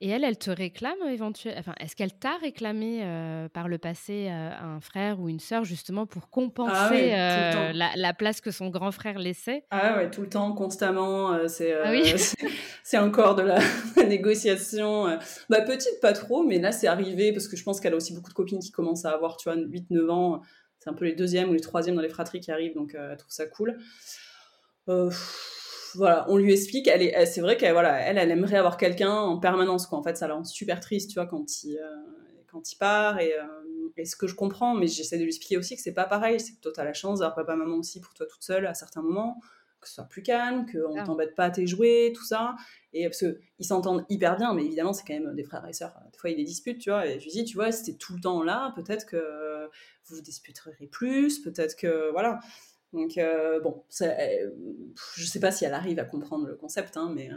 [0.00, 1.58] Et elle, elle te réclame éventuellement.
[1.60, 5.64] Enfin, est-ce qu'elle t'a réclamé euh, par le passé euh, un frère ou une sœur
[5.64, 9.64] justement pour compenser Ah le euh, la, la place que son grand frère laissait?
[9.70, 11.32] Ah ouais, tout le temps, constamment.
[11.32, 12.18] euh, c'est Ah euh, oui.
[12.18, 12.36] c'est-
[12.82, 13.58] c'est encore de la
[14.06, 15.06] négociation.
[15.08, 15.16] euh.
[15.48, 18.14] Bah, petite, pas trop, mais là, c'est arrivé parce que je pense qu'elle a aussi
[18.14, 20.42] beaucoup de copines qui commencent à avoir, tu vois, 8-9 ans.
[20.78, 23.12] C'est un peu les deuxièmes ou les troisièmes dans les fratries qui arrivent, donc euh,
[23.12, 23.78] elle trouve ça cool.
[24.90, 25.63] Euh, pff,
[25.96, 26.88] voilà, on lui explique.
[26.88, 29.98] Elle est, c'est vrai qu'elle, voilà, elle, elle aimerait avoir quelqu'un en permanence, quoi.
[29.98, 31.96] En fait, ça la rend super triste, tu vois, quand il, euh,
[32.50, 33.20] quand il part.
[33.20, 33.42] Et, euh,
[33.96, 36.40] et ce que je comprends, mais j'essaie de lui expliquer aussi que c'est pas pareil.
[36.40, 38.74] C'est que toi, t'as la chance d'avoir papa, maman aussi pour toi toute seule à
[38.74, 39.38] certains moments
[39.80, 41.04] que ce soit plus calme, qu'on Ah.
[41.04, 42.56] t'embête pas à tes jouets, tout ça.
[42.94, 45.92] Et parce qu'ils s'entendent hyper bien, mais évidemment, c'est quand même des frères et sœurs.
[46.10, 47.06] Des fois, il y a des disputes, tu vois.
[47.06, 49.68] Et je lui dis, tu vois, si t'es tout le temps là, peut-être que
[50.06, 52.10] vous vous disputerez plus, peut-être que.
[52.12, 52.40] Voilà.
[52.94, 54.50] Donc, euh, bon, ça, euh,
[55.16, 57.36] je sais pas si elle arrive à comprendre le concept, hein, mais euh,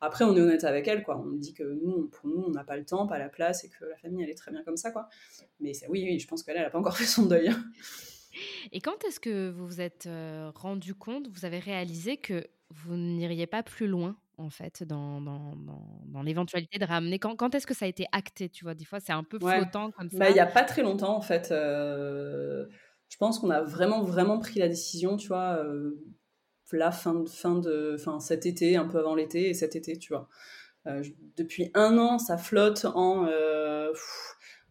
[0.00, 1.18] après, on est honnête avec elle, quoi.
[1.24, 3.68] On dit que nous, pour nous, on n'a pas le temps, pas la place, et
[3.68, 5.08] que la famille, elle est très bien comme ça, quoi.
[5.60, 7.48] Mais oui, oui, je pense qu'elle, elle a pas encore fait son deuil.
[7.48, 7.64] hein.
[8.72, 10.08] Et quand est-ce que vous vous êtes
[10.54, 15.54] rendu compte, vous avez réalisé que vous n'iriez pas plus loin en fait dans, dans,
[15.56, 18.74] dans, dans l'éventualité de ramener Quand, quand est-ce que ça a été acté Tu vois,
[18.74, 19.56] des fois c'est un peu Ouais.
[19.58, 20.16] flottant comme ça.
[20.18, 21.50] Bah, il y a pas très longtemps, en fait.
[21.52, 22.66] euh,
[23.12, 25.90] je pense qu'on a vraiment, vraiment pris la décision, tu vois, euh,
[26.72, 29.98] là, fin de, fin de, fin, cet été, un peu avant l'été, et cet été,
[29.98, 30.30] tu vois.
[30.86, 31.04] Euh,
[31.36, 33.26] depuis un an, ça flotte en.
[33.26, 33.92] euh,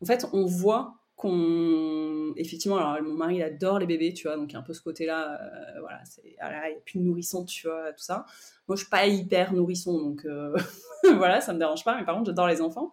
[0.01, 2.33] en fait, on voit qu'on.
[2.35, 4.73] Effectivement, alors mon mari, adore les bébés, tu vois, donc il y a un peu
[4.73, 8.03] ce côté-là, euh, voilà, c'est, ah il n'y a plus de nourrisson, tu vois, tout
[8.03, 8.25] ça.
[8.67, 10.25] Moi, je suis pas hyper nourrisson, donc
[11.03, 12.91] voilà, ça me dérange pas, mais par contre, j'adore les enfants.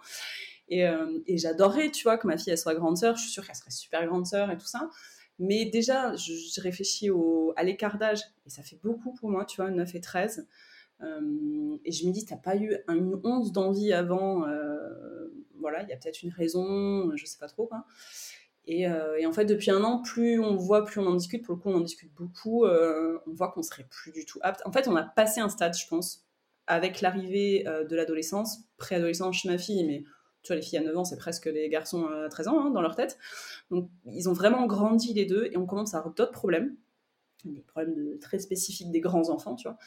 [0.68, 0.84] Et,
[1.26, 3.16] et j'adorerais, tu vois, que ma fille, soit grande sœur.
[3.16, 4.90] Je suis sûre qu'elle serait super grande sœur et tout ça.
[5.38, 9.56] Mais déjà, je, réfléchis au, à l'écart d'âge, et ça fait beaucoup pour moi, tu
[9.60, 10.48] vois, 9 et 13.
[11.00, 15.28] Euh, et je me dis, t'as pas eu un- une once d'envie avant, euh,
[15.60, 17.70] voilà, il y a peut-être une raison, je sais pas trop.
[18.66, 21.44] Et, euh, et en fait, depuis un an, plus on voit, plus on en discute,
[21.44, 24.60] pour le coup, on en discute beaucoup, on voit qu'on serait plus du tout apte.
[24.66, 26.26] En fait, on a passé un stade, je pense,
[26.66, 30.04] avec l'arrivée de l'adolescence, préadolescence chez ma fille, mais
[30.42, 32.70] tu vois, les filles à 9 ans, c'est presque les garçons à 13 ans hein,
[32.70, 33.18] dans leur tête.
[33.70, 36.76] Donc, ils ont vraiment grandi les deux et on commence à avoir d'autres problèmes.
[37.44, 39.78] des problèmes de, très spécifiques des grands enfants, tu vois.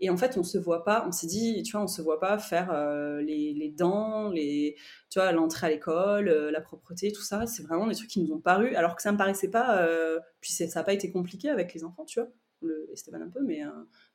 [0.00, 2.20] Et en fait, on se voit pas, on s'est dit, tu vois, on se voit
[2.20, 4.76] pas faire euh, les, les, dents, les,
[5.10, 7.46] tu vois, l'entrée à l'école, euh, la propreté, tout ça.
[7.46, 10.18] C'est vraiment des trucs qui nous ont paru, alors que ça me paraissait pas, euh,
[10.40, 12.30] puis ça n'a pas été compliqué avec les enfants, tu vois.
[12.60, 13.60] Le Esteban un peu, mais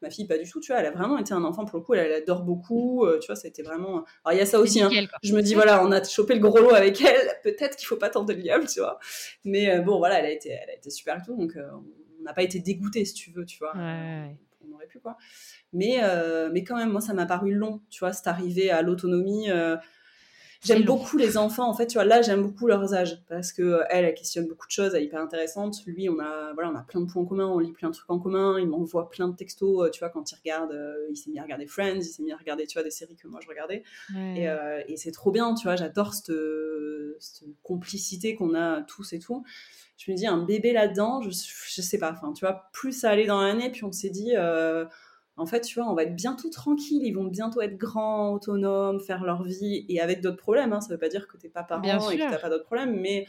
[0.02, 0.82] ma fille pas du tout, tu vois.
[0.82, 3.48] Elle a vraiment été un enfant pour le coup, elle, adore beaucoup, tu vois, ça
[3.48, 4.04] a été vraiment.
[4.26, 4.90] Alors il y a ça aussi, hein.
[5.24, 7.96] je me dis, voilà, on a chopé le gros lot avec elle, peut-être qu'il faut
[7.96, 9.00] pas tenter le diable, tu vois.
[9.46, 11.58] Mais bon, voilà, elle a été, elle a été super et tout, donc
[12.20, 13.74] on n'a pas été dégoûté, si tu veux, tu vois.
[13.76, 15.18] On aurait pu, quoi.
[15.74, 18.82] Mais, euh, mais quand même, moi, ça m'a paru long, tu vois, c'est arrivé à
[18.82, 19.50] l'autonomie.
[20.64, 23.52] Euh, j'aime beaucoup les enfants, en fait, tu vois, là, j'aime beaucoup leurs âges, parce
[23.52, 25.86] que elle, elle questionne beaucoup de choses, elle est hyper intéressante.
[25.86, 27.94] Lui, on a, voilà, on a plein de points en commun, on lit plein de
[27.94, 30.76] trucs en commun, il m'envoie plein de textos, euh, tu vois, quand il regarde,
[31.10, 33.16] il s'est mis à regarder Friends, il s'est mis à regarder, tu vois, des séries
[33.16, 33.84] que moi, je regardais.
[34.16, 34.48] Et,
[34.92, 36.34] et c'est trop bien, tu vois, j'adore cette,
[37.20, 39.44] cette complicité qu'on a tous et tout
[40.06, 43.10] je me dis un bébé là-dedans, je, je sais pas, enfin tu vois, plus ça
[43.10, 44.86] allait dans l'année, puis on s'est dit, euh,
[45.36, 49.00] en fait, tu vois, on va être bientôt tranquille, ils vont bientôt être grands, autonomes,
[49.00, 51.64] faire leur vie, et avec d'autres problèmes, hein, ça veut pas dire que t'es pas
[51.64, 53.26] parent et que t'as pas d'autres problèmes, mais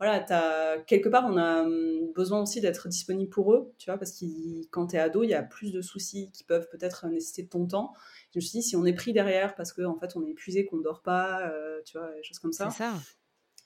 [0.00, 3.98] voilà, as, quelque part, on a hum, besoin aussi d'être disponible pour eux, tu vois,
[3.98, 4.24] parce que
[4.70, 7.66] quand t'es ado, il y a plus de soucis qui peuvent peut-être nécessiter de ton
[7.66, 7.92] temps.
[8.32, 10.30] Je me suis dit, si on est pris derrière parce qu'en en fait, on est
[10.30, 12.70] épuisé, qu'on dort pas, euh, tu vois, des choses comme ça.
[12.70, 12.94] C'est ça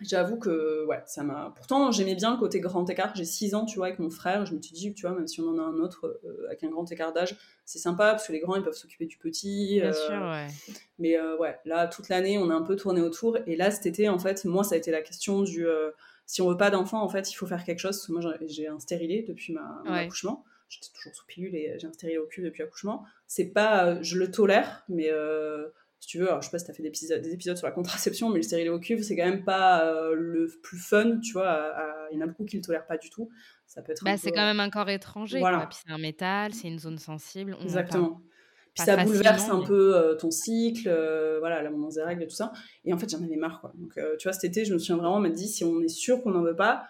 [0.01, 3.15] j'avoue que ouais ça m'a pourtant j'aimais bien le côté grand écart.
[3.17, 5.27] J'ai 6 ans tu vois avec mon frère je me suis dit tu vois même
[5.27, 8.27] si on en a un autre euh, avec un grand écart d'âge c'est sympa parce
[8.27, 10.47] que les grands ils peuvent s'occuper du petit bien euh, sûr ouais.
[10.99, 13.39] mais euh, ouais là toute l'année on a un peu tourné autour.
[13.47, 15.67] Et là cet été en fait moi ça a été la question du
[16.27, 18.09] si on veut pas d'enfant en fait il faut faire quelque chose.
[18.09, 20.45] Moi j'ai un stérilé depuis ma, mon accouchement.
[20.69, 23.05] J'étais toujours sous pilule et j'ai un stérilet au cul depuis l'accouchement.
[23.27, 25.11] C'est pas je le tolère mais
[26.01, 27.67] si tu veux, alors je sais pas si t'as fait des épisodes, des épisodes sur
[27.67, 31.19] la contraception, mais le stérilet au cuve, c'est quand même pas euh, le plus fun,
[31.21, 31.75] tu vois.
[32.11, 33.29] Il y en a beaucoup qui le tolèrent pas du tout.
[33.67, 34.05] Ça peut être.
[34.05, 35.41] Bah, c'est quand même un corps étranger.
[35.41, 35.67] Voilà.
[35.67, 37.57] Puis c'est un métal, c'est une zone sensible.
[37.63, 38.23] Exactement.
[38.75, 42.27] Puis ça bouleverse un peu euh, ton cycle, euh, voilà, la moment des règles et
[42.29, 42.53] tout ça.
[42.85, 43.73] Et en fait, j'en avais marre, quoi.
[43.75, 46.23] Donc, tu vois, cet été, je me souviens vraiment me dit, si on est sûr
[46.23, 46.87] qu'on n'en veut pas,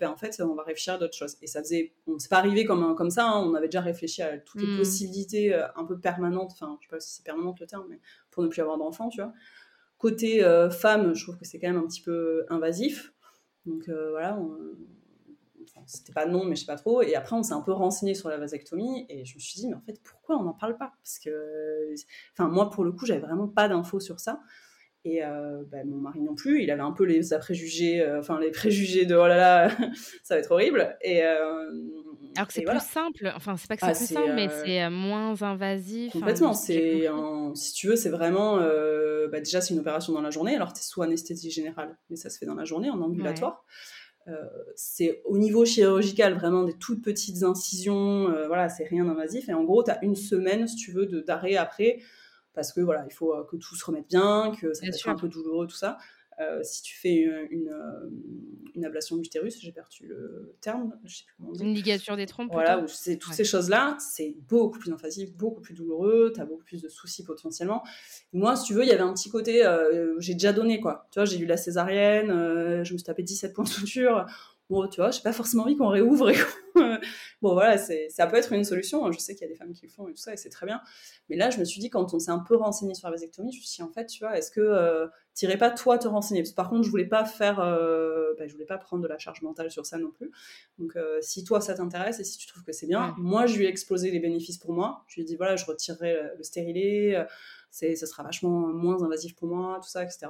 [0.00, 1.36] ben en fait, on va réfléchir à d'autres choses.
[1.42, 3.44] Et ça faisait, on s'est pas arrivé comme, comme ça, hein.
[3.46, 4.78] on avait déjà réfléchi à toutes les hmm.
[4.78, 8.00] possibilités euh, un peu permanentes, enfin, je sais pas si c'est permanente le terme, mais
[8.30, 9.32] pour ne plus avoir d'enfants, tu vois.
[9.98, 13.12] Côté euh, femme, je trouve que c'est quand même un petit peu invasif.
[13.66, 14.38] Donc euh, voilà,
[15.86, 17.02] c'était pas non, mais je sais pas trop.
[17.02, 19.68] Et après, on s'est un peu renseigné sur la vasectomie et je me suis dit,
[19.68, 20.92] mais en fait, pourquoi on n'en parle pas?
[21.02, 21.94] Parce que,
[22.32, 24.40] enfin, moi, pour le coup, j'avais vraiment pas d'infos sur ça.
[25.04, 28.38] Et euh, bah, mon mari non plus, il avait un peu les préjugés, euh, enfin
[28.38, 29.68] les préjugés de oh là là,
[30.22, 30.94] ça va être horrible.
[31.00, 31.70] Et euh,
[32.36, 34.90] alors que c'est plus simple, enfin c'est pas que c'est ah, plus simple, mais c'est
[34.90, 36.12] moins invasif.
[36.12, 37.08] Complètement, c'est
[37.54, 40.54] si tu veux, c'est vraiment bah, déjà c'est une opération dans la journée.
[40.54, 43.64] Alors tu es sous anesthésie générale, mais ça se fait dans la journée en ambulatoire.
[44.76, 49.48] c'est au niveau chirurgical vraiment des toutes petites incisions, voilà, c'est rien d'invasif.
[49.48, 52.00] Et en gros, tu as une semaine, si tu veux, d'arrêt après
[52.54, 55.16] parce que voilà, il faut euh, que tout se remette bien, que ça soit un
[55.16, 55.98] peu douloureux, tout ça.
[56.40, 58.08] Euh, si tu fais une, une, euh,
[58.74, 61.62] une ablation d'utérus, j'ai perdu le terme, je sais plus comment dit.
[61.62, 62.48] Une ligature des trompes.
[62.50, 66.64] Voilà, c'est toutes ces choses-là, c'est beaucoup plus invasif, beaucoup plus douloureux, tu as beaucoup
[66.64, 67.82] plus de soucis potentiellement.
[68.32, 69.62] Moi, si tu veux, il y avait un petit côté,
[70.18, 71.06] j'ai déjà donné quoi.
[71.10, 74.24] Tu vois, j'ai eu la césarienne, je me suis tapé 17 points de suture
[74.70, 76.30] bon, tu vois, j'ai pas forcément envie qu'on réouvre.
[77.42, 79.04] Bon, voilà, ça peut être une solution.
[79.06, 79.12] Hein.
[79.12, 80.50] Je sais qu'il y a des femmes qui le font et tout ça, et c'est
[80.50, 80.80] très bien.
[81.28, 83.52] Mais là, je me suis dit, quand on s'est un peu renseigné sur la vasectomie,
[83.52, 85.98] je me suis dit, en fait, tu vois, est-ce que euh, tu n'irais pas toi
[85.98, 86.42] te renseigner?
[86.42, 89.08] Parce que par contre, je voulais pas faire, euh, bah, je voulais pas prendre de
[89.08, 90.30] la charge mentale sur ça non plus.
[90.78, 93.56] Donc, euh, si toi ça t'intéresse et si tu trouves que c'est bien, moi, je
[93.56, 95.04] lui ai explosé les bénéfices pour moi.
[95.08, 97.26] Je lui ai dit, voilà, je retirerai le, stérilet,
[97.70, 100.28] c'est, ça sera vachement moins invasif pour moi, tout ça, etc.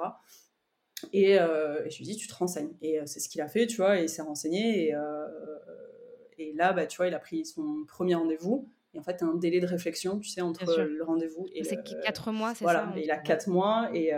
[1.14, 2.72] Euh, et, je lui dis, tu te renseignes.
[2.82, 4.86] Et euh, c'est ce qu'il a fait, tu vois, et il s'est renseigné.
[4.88, 5.26] Et, euh,
[6.40, 8.68] et là, bah, tu vois, il a pris son premier rendez-vous.
[8.92, 12.32] Et en fait, un délai de réflexion, tu sais, entre le rendez-vous et C'est 4
[12.32, 14.12] mois, c'est ça Voilà, il a 4 mois et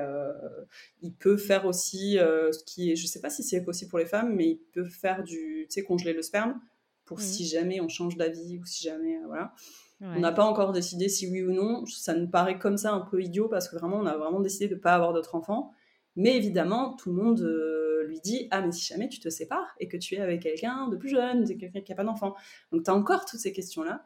[1.02, 4.06] il peut faire aussi ce qui est, je sais pas si c'est possible pour les
[4.06, 6.58] femmes, mais il peut faire du, tu sais, congeler le sperme
[7.04, 9.52] pour mmh si jamais on change d'avis ou si jamais, voilà.
[10.00, 11.86] On n'a pas encore décidé si oui ou non.
[11.86, 14.66] Ça nous paraît comme ça un peu idiot parce que vraiment, on a vraiment décidé
[14.66, 15.72] de ne pas avoir d'autres enfants.
[16.16, 19.74] Mais évidemment, tout le monde euh, lui dit Ah, mais si jamais tu te sépares
[19.78, 22.34] et que tu es avec quelqu'un de plus jeune, quelqu'un qui n'a pas d'enfant.
[22.70, 24.04] Donc, tu as encore toutes ces questions-là.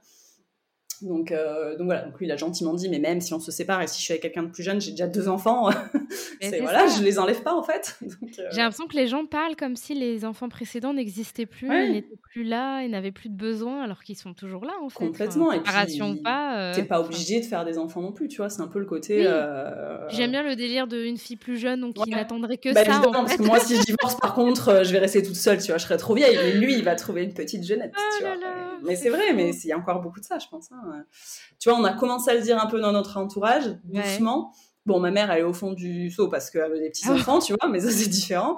[1.02, 3.50] Donc, euh, donc voilà, donc lui il a gentiment dit, mais même si on se
[3.50, 5.70] sépare et si je suis avec quelqu'un de plus jeune, j'ai déjà deux enfants,
[6.40, 7.98] c'est voilà, je les enlève pas en fait.
[8.38, 11.92] Euh, j'ai l'impression que les gens parlent comme si les enfants précédents n'existaient plus, ils
[11.92, 15.06] n'étaient plus là, ils n'avaient plus de besoin alors qu'ils sont toujours là en fait.
[15.06, 15.72] Complètement, et puis
[16.22, 16.58] pas.
[16.58, 18.78] Euh, t'es pas obligé de faire des enfants non plus, tu vois, c'est un peu
[18.78, 19.22] le côté.
[20.08, 22.92] J'aime bien le délire d'une fille plus jeune donc qui n'attendrait que bah, ça.
[22.92, 25.68] Évidemment, parce que moi si je divorce par contre, je vais rester toute seule, tu
[25.68, 28.24] vois, je serais trop vieille, mais lui il va trouver une petite jeunette, oh tu
[28.24, 28.34] vois.
[28.86, 30.70] Mais c'est vrai, mais il y a encore beaucoup de ça, je pense.
[30.72, 31.04] Hein.
[31.58, 34.52] Tu vois, on a commencé à le dire un peu dans notre entourage, doucement.
[34.86, 37.54] Bon, ma mère, elle est au fond du seau parce qu'elle a des petits-enfants, tu
[37.60, 38.56] vois, mais ça, c'est différent.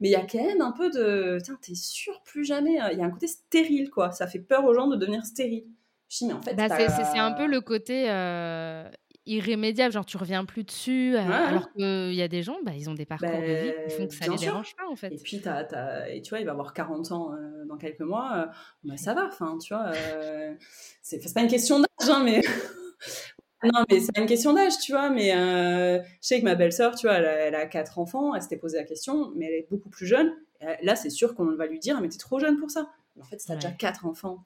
[0.00, 1.38] Mais il y a quand même un peu de.
[1.42, 2.78] Tiens, t'es sûr, plus jamais.
[2.78, 2.90] Hein.
[2.92, 4.12] Il y a un côté stérile, quoi.
[4.12, 5.66] Ça fait peur aux gens de devenir stérile.
[6.08, 6.54] Je dis, mais en fait.
[6.54, 8.08] Bah, c'est un peu le côté.
[8.08, 8.88] Euh,
[9.28, 12.88] irrémédiable, genre tu reviens plus dessus, euh, alors qu'il y a des gens, bah, ils
[12.90, 15.12] ont des parcours de vie qui font que ça les dérange pas en fait.
[15.12, 18.50] Et puis, et tu vois, il va avoir 40 ans euh, dans quelques mois,
[18.84, 19.92] bah, ça va, enfin, tu vois,
[21.02, 22.40] c'est pas une question d'âge, hein, mais
[23.64, 25.10] non, mais c'est pas une question d'âge, tu vois.
[25.10, 28.34] Mais euh, je sais que ma belle-sœur, tu vois, elle a, quatre enfants.
[28.34, 30.32] Elle s'était posé la question, mais elle est beaucoup plus jeune.
[30.82, 32.88] Là, c'est sûr qu'on va lui dire, mais t'es trop jeune pour ça.
[33.20, 34.42] En fait, si t'as déjà quatre enfants,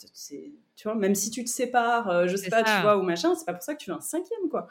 [0.77, 3.35] tu vois, même si tu te sépares, euh, je sais pas, tu vois, ou machin,
[3.35, 4.67] c'est pas pour ça que tu veux un cinquième, quoi.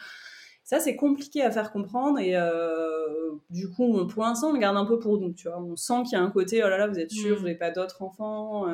[0.63, 4.77] Ça, c'est compliqué à faire comprendre et euh, du coup, pour l'instant, on le garde
[4.77, 5.59] un peu pour nous, tu vois.
[5.59, 7.39] On sent qu'il y a un côté, oh là là, vous êtes sûr, mmh.
[7.39, 8.67] vous n'avez pas d'autres enfants.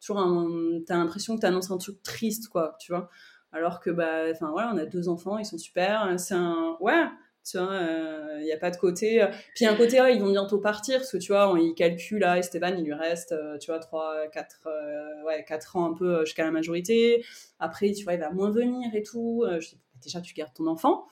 [0.00, 3.08] toujours, t'as l'impression que t'annonces un truc triste, quoi, tu vois.
[3.50, 6.14] Alors que, bah, enfin, voilà, on a deux enfants, ils sont super.
[6.18, 6.76] C'est un.
[6.80, 7.04] Ouais,
[7.44, 9.26] tu vois, il euh, n'y a pas de côté.
[9.54, 12.38] Puis, un côté, ils vont bientôt partir, parce que, tu vois, on, il calcule, là,
[12.38, 16.24] Esteban, il lui reste, euh, tu vois, 3, 4, euh, ouais, 4 ans un peu
[16.24, 17.24] jusqu'à la majorité.
[17.58, 19.44] Après, tu vois, il va moins venir et tout.
[19.60, 21.06] je dis, déjà, tu gardes ton enfant.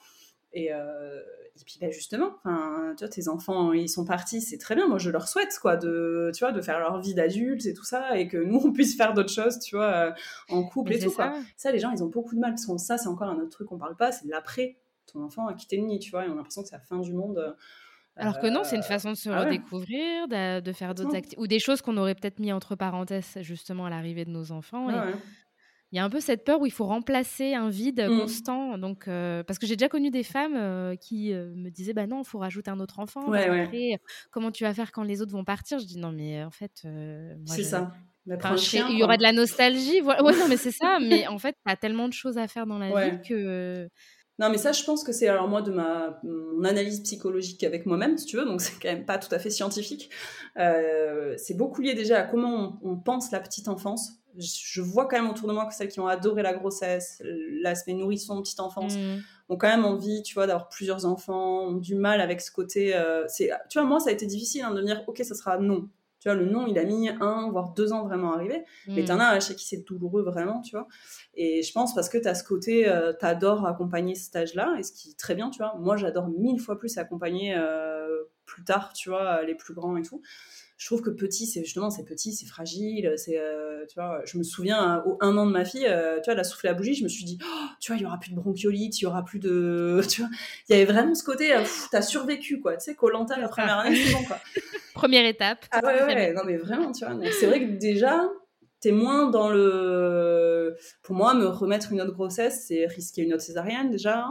[0.53, 0.69] Et,
[1.61, 4.87] et puis bah, justement, tu vois, tes enfants, ils sont partis, c'est très bien.
[4.87, 7.83] Moi, je leur souhaite quoi, de, tu vois, de faire leur vie d'adulte et tout
[7.83, 10.11] ça, et que nous, on puisse faire d'autres choses, tu vois, euh,
[10.49, 11.09] en couple et tout.
[11.09, 11.29] Ça.
[11.29, 11.39] Quoi.
[11.57, 13.49] ça, les gens, ils ont beaucoup de mal parce que ça, c'est encore un autre
[13.49, 14.77] truc qu'on parle pas, c'est l'après.
[15.11, 16.81] Ton enfant a quitté le nid, tu vois, et on a l'impression que c'est la
[16.81, 17.37] fin du monde.
[17.37, 17.51] Euh,
[18.15, 21.47] Alors que non, c'est une façon de se ah redécouvrir, de, faire d'autres activités, ou
[21.47, 24.89] des choses qu'on aurait peut-être mis entre parenthèses justement à l'arrivée de nos enfants.
[24.89, 25.13] et
[25.91, 28.19] il y a un peu cette peur où il faut remplacer un vide mmh.
[28.19, 28.77] constant.
[28.77, 32.07] Donc, euh, parce que j'ai déjà connu des femmes euh, qui euh, me disaient bah
[32.07, 33.31] non, il faut rajouter un autre enfant.
[33.33, 33.99] Après,
[34.31, 35.79] comment tu vas faire quand les autres vont partir?
[35.79, 36.87] Je dis non, mais en fait,
[37.45, 37.91] c'est ça.
[38.25, 39.99] il y aura de la nostalgie.
[39.99, 40.23] Voilà.
[40.23, 40.99] Ouais, non, mais c'est ça.
[41.01, 43.89] mais en fait, tu as tellement de choses à faire dans la vie que.
[44.39, 47.85] Non, mais ça, je pense que c'est alors moi de ma mon analyse psychologique avec
[47.85, 50.09] moi-même, si tu veux, donc c'est quand même pas tout à fait scientifique.
[50.55, 55.29] c'est beaucoup lié déjà à comment on pense la petite enfance je vois quand même
[55.29, 57.21] autour de moi que celles qui ont adoré la grossesse,
[57.61, 59.19] l'aspect nourrisson, petite enfance, mm.
[59.49, 62.95] ont quand même envie, tu vois, d'avoir plusieurs enfants, ont du mal avec ce côté.
[62.95, 65.57] Euh, c'est, tu vois, moi, ça a été difficile hein, de dire, ok, ça sera
[65.57, 65.89] non.
[66.21, 68.63] Tu vois, le non, il a mis un, voire deux ans vraiment à arriver.
[68.87, 70.87] Mais t'en as chez qui c'est douloureux vraiment, tu vois.
[71.33, 74.93] Et je pense parce que t'as ce côté, euh, t'adores accompagner ce stage-là, et ce
[74.93, 75.75] qui est très bien, tu vois.
[75.79, 80.03] Moi, j'adore mille fois plus accompagner euh, plus tard, tu vois, les plus grands et
[80.03, 80.21] tout
[80.81, 84.35] je trouve que petit, c'est justement, c'est petit, c'est fragile, c'est, euh, tu vois, je
[84.39, 86.69] me souviens, euh, au un an de ma fille, euh, tu vois, elle a soufflé
[86.69, 88.99] la bougie, je me suis dit, oh, tu vois, il y aura plus de bronchiolite,
[88.99, 90.31] il y aura plus de, tu vois,
[90.67, 91.55] il y avait vraiment ce côté,
[91.91, 94.39] t'as survécu, quoi, tu sais, Colanta la première année, c'est bon, quoi.
[94.93, 95.65] Première étape.
[95.71, 98.29] Ah ouais, ouais, non, mais vraiment, tu vois, c'est vrai que déjà,
[98.81, 103.43] t'es moins dans le, pour moi, me remettre une autre grossesse, c'est risquer une autre
[103.43, 104.27] césarienne, déjà,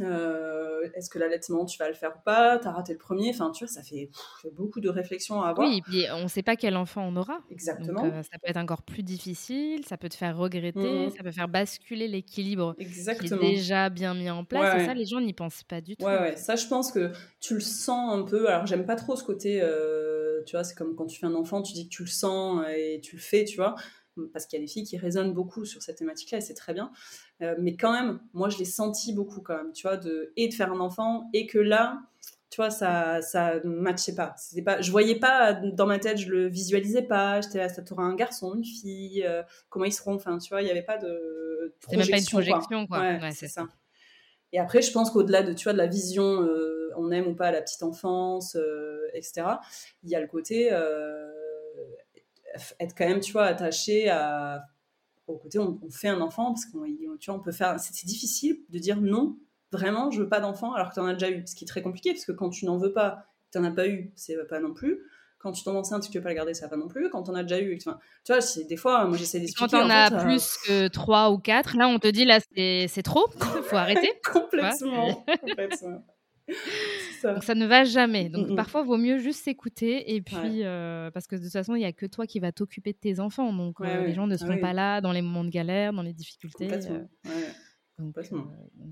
[0.00, 2.58] euh, est-ce que l'allaitement, tu vas le faire ou pas?
[2.58, 3.30] T'as raté le premier?
[3.30, 4.10] Enfin, tu vois, ça fait,
[4.52, 5.68] beaucoup de réflexions à avoir.
[5.68, 7.40] Oui, et puis on ne sait pas quel enfant on aura.
[7.50, 8.04] Exactement.
[8.04, 11.10] Euh, ça peut être encore plus difficile, ça peut te faire regretter, mmh.
[11.10, 14.80] ça peut faire basculer l'équilibre qui est déjà bien mis en place.
[14.80, 16.04] et ça, les gens n'y pensent pas du tout.
[16.04, 16.36] Ouais, ouais.
[16.36, 18.48] Ça, je pense que tu le sens un peu.
[18.48, 21.34] Alors, j'aime pas trop ce côté, euh, tu vois, c'est comme quand tu fais un
[21.34, 23.74] enfant, tu dis que tu le sens et tu le fais, tu vois
[24.32, 26.74] parce qu'il y a des filles qui résonnent beaucoup sur cette thématique-là et c'est très
[26.74, 26.90] bien.
[27.40, 30.48] Euh, mais quand même, moi, je l'ai senti beaucoup quand même, tu vois, de, et
[30.48, 32.00] de faire un enfant et que là,
[32.50, 34.34] tu vois, ça ça ne matchait pas.
[34.36, 34.80] C'était pas.
[34.82, 37.40] Je voyais pas dans ma tête, je le visualisais pas.
[37.40, 40.14] J'étais là, ça t'aura un garçon, une fille, euh, comment ils seront?
[40.14, 41.74] Enfin, tu vois, il n'y avait pas de.
[41.80, 42.98] C'était même pas une projection, quoi.
[43.00, 43.66] Ouais, c'est ça.
[44.52, 47.34] Et après, je pense qu'au-delà de, tu vois, de la vision, euh, on aime ou
[47.34, 48.54] pas la petite enfance,
[49.14, 49.44] etc.
[50.02, 50.70] Il y a le côté
[52.80, 54.64] être quand même, tu vois, attaché à,
[55.26, 56.84] au côté, on, fait un enfant, parce qu'on
[57.18, 59.38] tu vois, on peut faire, c'est difficile de dire non,
[59.70, 61.68] vraiment, je veux pas d'enfant, alors que tu en as déjà eu, ce qui est
[61.68, 64.36] très compliqué, parce que quand tu n'en veux pas, tu n'en as pas eu, c'est
[64.48, 65.00] pas non plus.
[65.38, 67.10] Quand tu tombes enceinte, tu veux pas le garder, ça va pas non plus.
[67.10, 67.88] Quand on a déjà eu, tu
[68.28, 69.76] vois, c'est des fois, moi j'essaie d'expliquer.
[69.76, 73.02] Quand on a euh, plus que 3 ou 4, là on te dit là c'est
[73.02, 73.26] trop,
[73.64, 74.12] faut arrêter.
[74.32, 76.04] complètement, complètement.
[77.20, 77.34] ça.
[77.34, 78.28] Donc ça ne va jamais.
[78.28, 80.14] Donc mm, parfois, il vaut mieux juste s'écouter.
[80.14, 82.52] Et puis, euh, parce que de toute façon, il n'y a que toi qui vas
[82.52, 83.52] t'occuper de tes enfants.
[83.52, 86.02] Donc euh, les gens ne ah seront pas là dans les moments de galère, dans
[86.02, 86.68] les difficultés.
[86.72, 87.04] Euh.
[87.98, 88.16] Donc,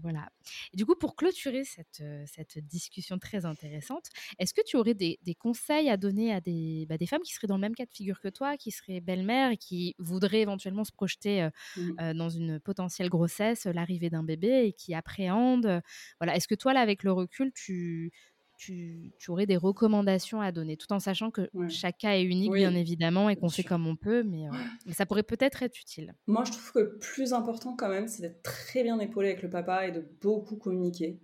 [0.03, 0.28] voilà.
[0.72, 4.07] Et du coup, pour clôturer cette, cette discussion très intéressante,
[4.38, 7.32] est-ce que tu aurais des, des, conseils à donner à des, bah, des femmes qui
[7.32, 10.42] seraient dans le même cas de figure que toi, qui seraient belles-mères et qui voudraient
[10.42, 12.12] éventuellement se projeter mmh.
[12.14, 15.82] dans une potentielle grossesse, l'arrivée d'un bébé et qui appréhendent
[16.20, 16.36] Voilà.
[16.36, 18.12] Est-ce que toi, là, avec le recul, tu,
[18.61, 22.75] tu, aurais des recommandations à donner, tout en sachant que chaque cas est unique, bien
[22.75, 24.45] évidemment, et qu'on fait comme on peut, mais,
[24.87, 26.15] mais ça pourrait peut-être être utile.
[26.27, 29.43] Moi, je trouve que le plus important quand même, c'est d'être très bien épaulé avec
[29.43, 31.21] le papa et de beaucoup communiquer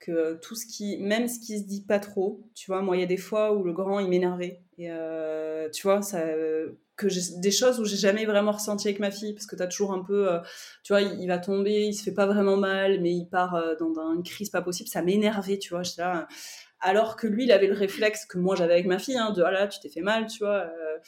[0.00, 3.00] que tout ce qui, même ce qui se dit pas trop, tu vois, moi il
[3.00, 6.22] y a des fois où le grand il m'énervait et euh, tu vois ça,
[7.00, 9.66] que des choses où j'ai jamais vraiment ressenti avec ma fille parce que tu as
[9.66, 10.38] toujours un peu, euh,
[10.84, 13.74] tu vois, il, va tomber, il se fait pas vraiment mal, mais il part euh,
[13.78, 16.28] dans, dans, une crise pas possible, ça m'énervait, tu vois, là,
[16.80, 19.42] alors que lui, il avait le réflexe que moi j'avais avec ma fille, hein, de
[19.42, 20.64] ah là, tu t'es fait mal, tu vois.
[20.64, 20.98] Euh,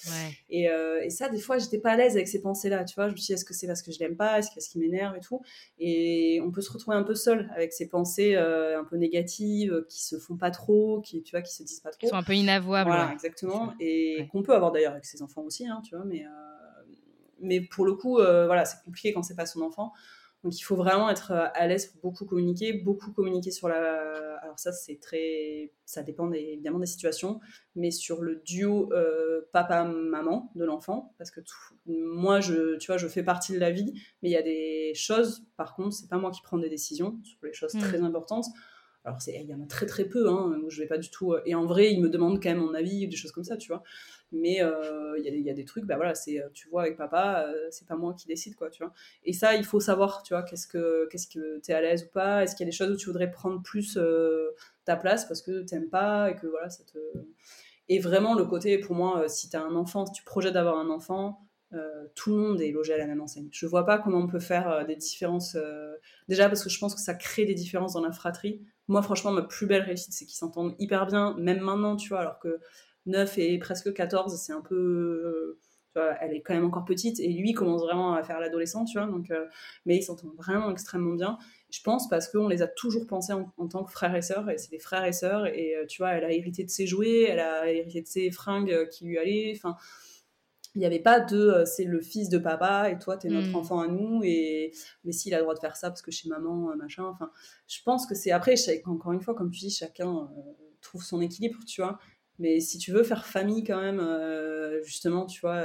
[0.51, 3.09] et, euh, et, ça, des fois, j'étais pas à l'aise avec ces pensées-là, tu vois.
[3.09, 4.61] Je me suis dit, est-ce que c'est parce que je l'aime pas, est-ce que c'est
[4.61, 5.41] ce qui m'énerve et tout?
[5.79, 9.85] Et on peut se retrouver un peu seul avec ces pensées euh, un peu négatives,
[9.89, 12.01] qui se font pas trop, qui, tu vois, qui se disent pas trop.
[12.01, 12.91] Qui sont un peu inavouables.
[12.91, 13.73] Voilà, exactement.
[13.81, 16.05] Et qu'on peut avoir d'ailleurs avec ses enfants aussi, hein, tu vois.
[16.05, 16.25] Mais,
[17.41, 19.93] mais pour le coup, voilà, c'est compliqué quand c'est pas son enfant.
[20.43, 24.39] Donc il faut vraiment être euh, à l'aise pour beaucoup communiquer, beaucoup communiquer sur la.
[24.43, 27.41] Alors ça c'est très, ça dépend évidemment des situations,
[27.77, 31.41] mais sur le duo euh, papa-maman de l'enfant, parce que
[31.87, 34.93] moi je, tu vois, je fais partie de la vie, mais il y a des
[34.95, 35.47] choses.
[35.57, 38.05] Par contre, c'est pas moi qui prends des décisions sur les choses très mmh.
[38.05, 38.47] importantes.
[39.05, 41.33] Alors, il y en a très très peu, hein, où je vais pas du tout.
[41.33, 43.57] Euh, et en vrai, ils me demandent quand même mon avis des choses comme ça,
[43.57, 43.83] tu vois.
[44.31, 47.47] Mais euh, il y, a des trucs, bah voilà, c'est, euh, tu vois, avec papa,
[47.71, 48.93] c'est pas moi qui décide, quoi, tu vois.
[49.25, 52.13] Et ça, il faut savoir, tu vois, qu'est-ce que qu'est-ce que t'es à l'aise ou
[52.13, 52.43] pas.
[52.43, 53.99] Est-ce qu'il y a des choses où tu voudrais prendre plus
[54.85, 56.99] ta place parce que t'aimes pas et que voilà, ça te.
[57.89, 60.89] Et vraiment, le côté, pour moi, si t'as un enfant, si tu projettes d'avoir un
[60.89, 61.41] enfant,
[62.15, 63.49] tout le monde est logé à la même enseigne.
[63.53, 65.57] Je vois pas comment on peut faire des différences.
[66.29, 68.61] déjà parce que je pense que ça crée des différences dans la fratrie.
[68.89, 72.21] Moi, franchement, ma plus belle réussite, c'est qu'ils s'entendent hyper bien, même maintenant, tu vois,
[72.21, 72.61] alors que
[73.07, 75.59] 9 et presque 14, c'est un peu.
[75.95, 79.07] elle est quand même encore petite, et lui commence vraiment à faire l'adolescent, tu vois,
[79.07, 79.47] donc, euh,
[79.87, 81.39] mais ils s'entendent vraiment extrêmement bien.
[81.71, 84.59] Je pense parce qu'on les a toujours pensés en, tant que frères et sœurs, et
[84.59, 87.25] c'est des frères et sœurs, et euh, tu vois, elle a hérité de ses jouets,
[87.29, 89.77] elle a hérité de ses fringues qui lui allaient, enfin
[90.75, 93.51] il n'y avait pas de euh, c'est le fils de papa et toi t'es notre
[93.51, 93.57] mm.
[93.57, 94.73] enfant à nous et
[95.05, 97.31] mais s'il a le droit de faire ça parce que chez maman euh, machin enfin
[97.69, 98.55] je pense que c'est après
[98.87, 100.43] encore une fois comme tu dis chacun euh,
[100.81, 101.99] trouve son équilibre tu vois.
[102.39, 104.03] Mais si tu veux faire famille quand même
[104.83, 105.65] justement tu vois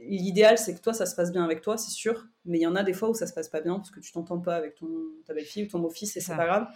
[0.00, 2.26] l'idéal c'est que toi ça se passe bien avec toi c'est sûr.
[2.44, 4.00] Mais il y en a des fois où ça se passe pas bien parce que
[4.00, 4.88] tu t'entends pas avec ton
[5.26, 6.66] ta belle fille ou ton beau fils et c'est pas grave.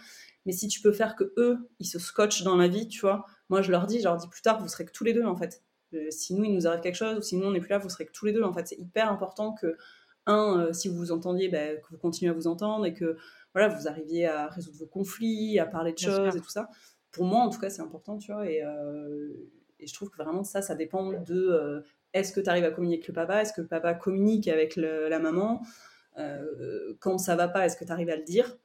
[0.45, 3.25] Mais si tu peux faire que eux ils se scotchent dans la vie tu vois.
[3.49, 5.25] Moi je leur dis je leur dis plus tard vous serez que tous les deux
[5.25, 5.63] en fait
[6.09, 7.89] si nous, il nous arrive quelque chose, ou si nous, on n'est plus là, vous
[7.89, 8.43] serez que tous les deux.
[8.43, 9.77] En fait, c'est hyper important que,
[10.25, 13.17] un, euh, si vous vous entendiez, bah, que vous continuez à vous entendre et que
[13.53, 16.69] voilà, vous arriviez à résoudre vos conflits, à parler de choses et tout ça.
[17.11, 18.49] Pour moi, en tout cas, c'est important, tu vois.
[18.49, 19.29] Et, euh,
[19.79, 21.83] et, je trouve que vraiment, ça, ça dépend de
[22.13, 24.75] est-ce que tu arrives à communiquer avec le papa Est-ce que le papa communique avec
[24.75, 25.61] la maman
[26.99, 28.57] Quand ça va pas, est-ce que tu arrives à le dire?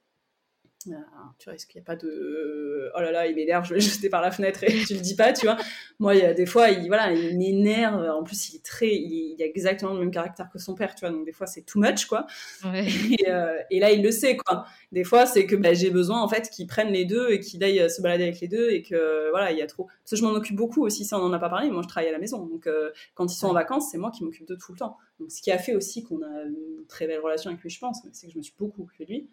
[0.90, 3.74] Ah, tu vois, est-ce qu'il n'y a pas de oh là là, il m'énerve, je
[3.74, 5.56] vais jeter par la fenêtre et tu le dis pas, tu vois.
[5.98, 8.08] Moi, il y a des fois, il, voilà, il m'énerve.
[8.10, 11.00] En plus, il est très, il, a exactement le même caractère que son père, tu
[11.00, 11.10] vois.
[11.10, 12.26] Donc, des fois, c'est too much, quoi.
[12.64, 14.66] Et, euh, et, là, il le sait, quoi.
[14.90, 17.62] Des fois, c'est que bah, j'ai besoin, en fait, qu'il prenne les deux et qu'il
[17.64, 19.84] aille se balader avec les deux et que, voilà, il y a trop.
[19.84, 21.70] Parce que je m'en occupe beaucoup aussi, ça, on en a pas parlé.
[21.70, 22.44] Moi, je travaille à la maison.
[22.46, 24.96] Donc, euh, quand ils sont en vacances, c'est moi qui m'occupe de tout le temps.
[25.20, 27.78] Donc, ce qui a fait aussi qu'on a une très belle relation avec lui, je
[27.78, 29.28] pense, c'est que je me suis beaucoup occupée de lui.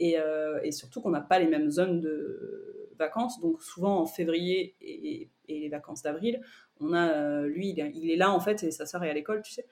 [0.00, 3.40] Euh, et, surtout qu'on n'a pas les mêmes zones de vacances.
[3.40, 6.40] Donc souvent en février et, les vacances d'avril,
[6.80, 9.42] on a euh, lui, il est, là en fait et sa sœur est à l'école,
[9.42, 9.66] tu sais.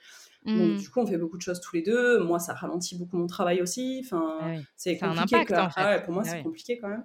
[0.45, 0.77] Donc mmh.
[0.77, 2.19] du coup, on fait beaucoup de choses tous les deux.
[2.19, 4.03] Moi, ça ralentit beaucoup mon travail aussi.
[4.05, 5.37] Enfin, ah c'est compliqué.
[5.37, 7.05] Un ah pour moi, ah c'est compliqué quand même.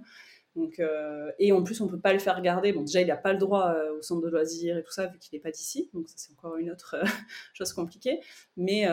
[0.57, 2.73] Donc, euh, et en plus, on peut pas le faire garder.
[2.73, 5.05] Bon, déjà, il n'a pas le droit euh, au centre de loisirs et tout ça,
[5.05, 5.87] vu qu'il n'est pas d'ici.
[5.93, 7.05] Donc, ça, c'est encore une autre euh,
[7.53, 8.19] chose compliquée.
[8.57, 8.87] Mais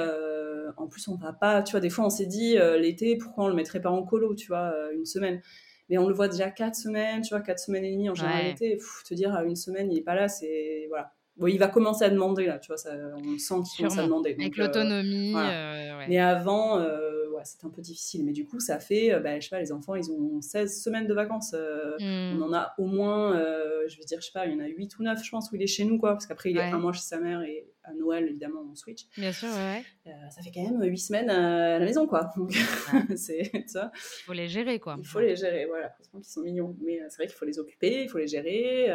[0.76, 1.62] en plus, on va pas.
[1.62, 4.34] Tu vois, des fois, on s'est dit l'été, pourquoi on le mettrait pas en colo,
[4.34, 5.40] tu vois, une semaine?
[5.88, 8.44] Mais on le voit déjà quatre semaines, tu vois, quatre semaines et demie en général
[8.44, 8.78] l'été.
[9.08, 11.12] Te dire une semaine, il est pas là, c'est voilà.
[11.36, 14.04] Bon, il va commencer à demander là, tu vois, ça, on sent qu'il commence à
[14.04, 14.36] demander.
[14.38, 15.34] Avec l'autonomie.
[16.08, 16.78] Mais avant
[17.44, 18.24] c'est un peu difficile.
[18.24, 20.82] Mais du coup, ça fait, euh, bah, je sais pas, les enfants, ils ont 16
[20.82, 21.54] semaines de vacances.
[21.54, 22.40] Euh, hmm.
[22.40, 24.64] On en a au moins, euh, je veux dire, je sais pas, il y en
[24.64, 26.12] a 8 ou 9, je pense, où il est chez nous, quoi.
[26.12, 29.06] Parce qu'après, il est un mois chez sa mère et à Noël, évidemment, on switch.
[29.16, 29.84] Bien sûr, ouais.
[30.30, 32.30] ça fait quand même 8 semaines à la maison, quoi.
[32.36, 32.52] Donc,
[33.16, 33.92] c'est ça.
[33.94, 34.96] Il faut les gérer, quoi.
[34.98, 35.94] Il faut les gérer, voilà.
[35.98, 36.76] Heureusement qu'ils sont mignons.
[36.82, 38.90] Mais c'est vrai qu'il faut les occuper, il faut les gérer.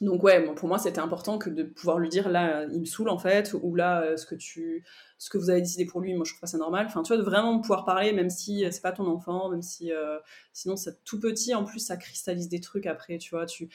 [0.00, 3.10] Donc ouais, pour moi c'était important que de pouvoir lui dire là il me saoule
[3.10, 4.82] en fait ou là euh, ce que tu
[5.18, 6.86] ce que vous avez décidé pour lui, moi je trouve pas ça normal.
[6.86, 9.60] Enfin tu vois de vraiment pouvoir parler même si euh, c'est pas ton enfant, même
[9.60, 10.18] si euh,
[10.54, 13.68] sinon c'est tout petit en plus ça cristallise des trucs après, tu vois, tu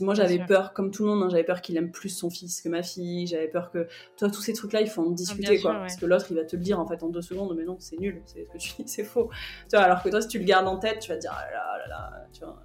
[0.00, 2.60] moi j'avais peur comme tout le monde, hein, j'avais peur qu'il aime plus son fils
[2.60, 5.60] que ma fille, j'avais peur que toi tous ces trucs là il faut en discuter
[5.60, 7.64] quoi parce que l'autre il va te le dire en fait en deux secondes mais
[7.64, 9.30] non, c'est nul, c'est ce que tu dis, c'est faux.
[9.70, 11.32] Tu vois alors que toi si tu le gardes en tête, tu vas te dire
[11.32, 12.60] ah là là là, tu vois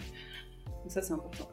[0.88, 1.49] ça, c'est important.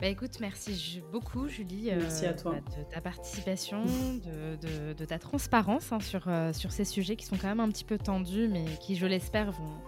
[0.00, 2.52] Bah écoute, merci beaucoup Julie merci à toi.
[2.52, 7.36] Bah, de ta participation, de, de, ta transparence hein, sur, sur ces sujets qui sont
[7.36, 9.78] quand même un petit peu tendus, mais qui, je l'espère, vont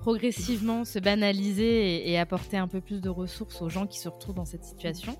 [0.00, 4.34] progressivement se banaliser et, apporter un peu plus de ressources aux gens qui se retrouvent
[4.34, 5.16] dans cette situation.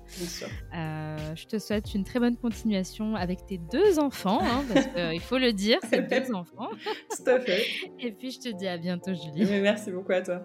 [0.75, 5.21] Euh, je te souhaite une très bonne continuation avec tes deux enfants, hein, parce qu'il
[5.21, 6.69] faut le dire, c'est deux enfants.
[7.15, 7.63] Tout à fait.
[7.99, 9.45] Et puis je te dis à bientôt, Julie.
[9.61, 10.43] merci beaucoup à toi.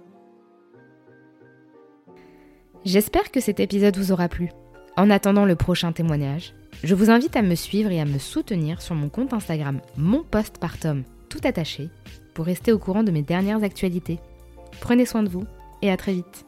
[2.86, 4.48] J'espère que cet épisode vous aura plu.
[4.96, 8.80] En attendant le prochain témoignage, je vous invite à me suivre et à me soutenir
[8.80, 11.88] sur mon compte Instagram, mon postpartum, tout attaché,
[12.32, 14.20] pour rester au courant de mes dernières actualités.
[14.80, 15.42] Prenez soin de vous
[15.82, 16.46] et à très vite.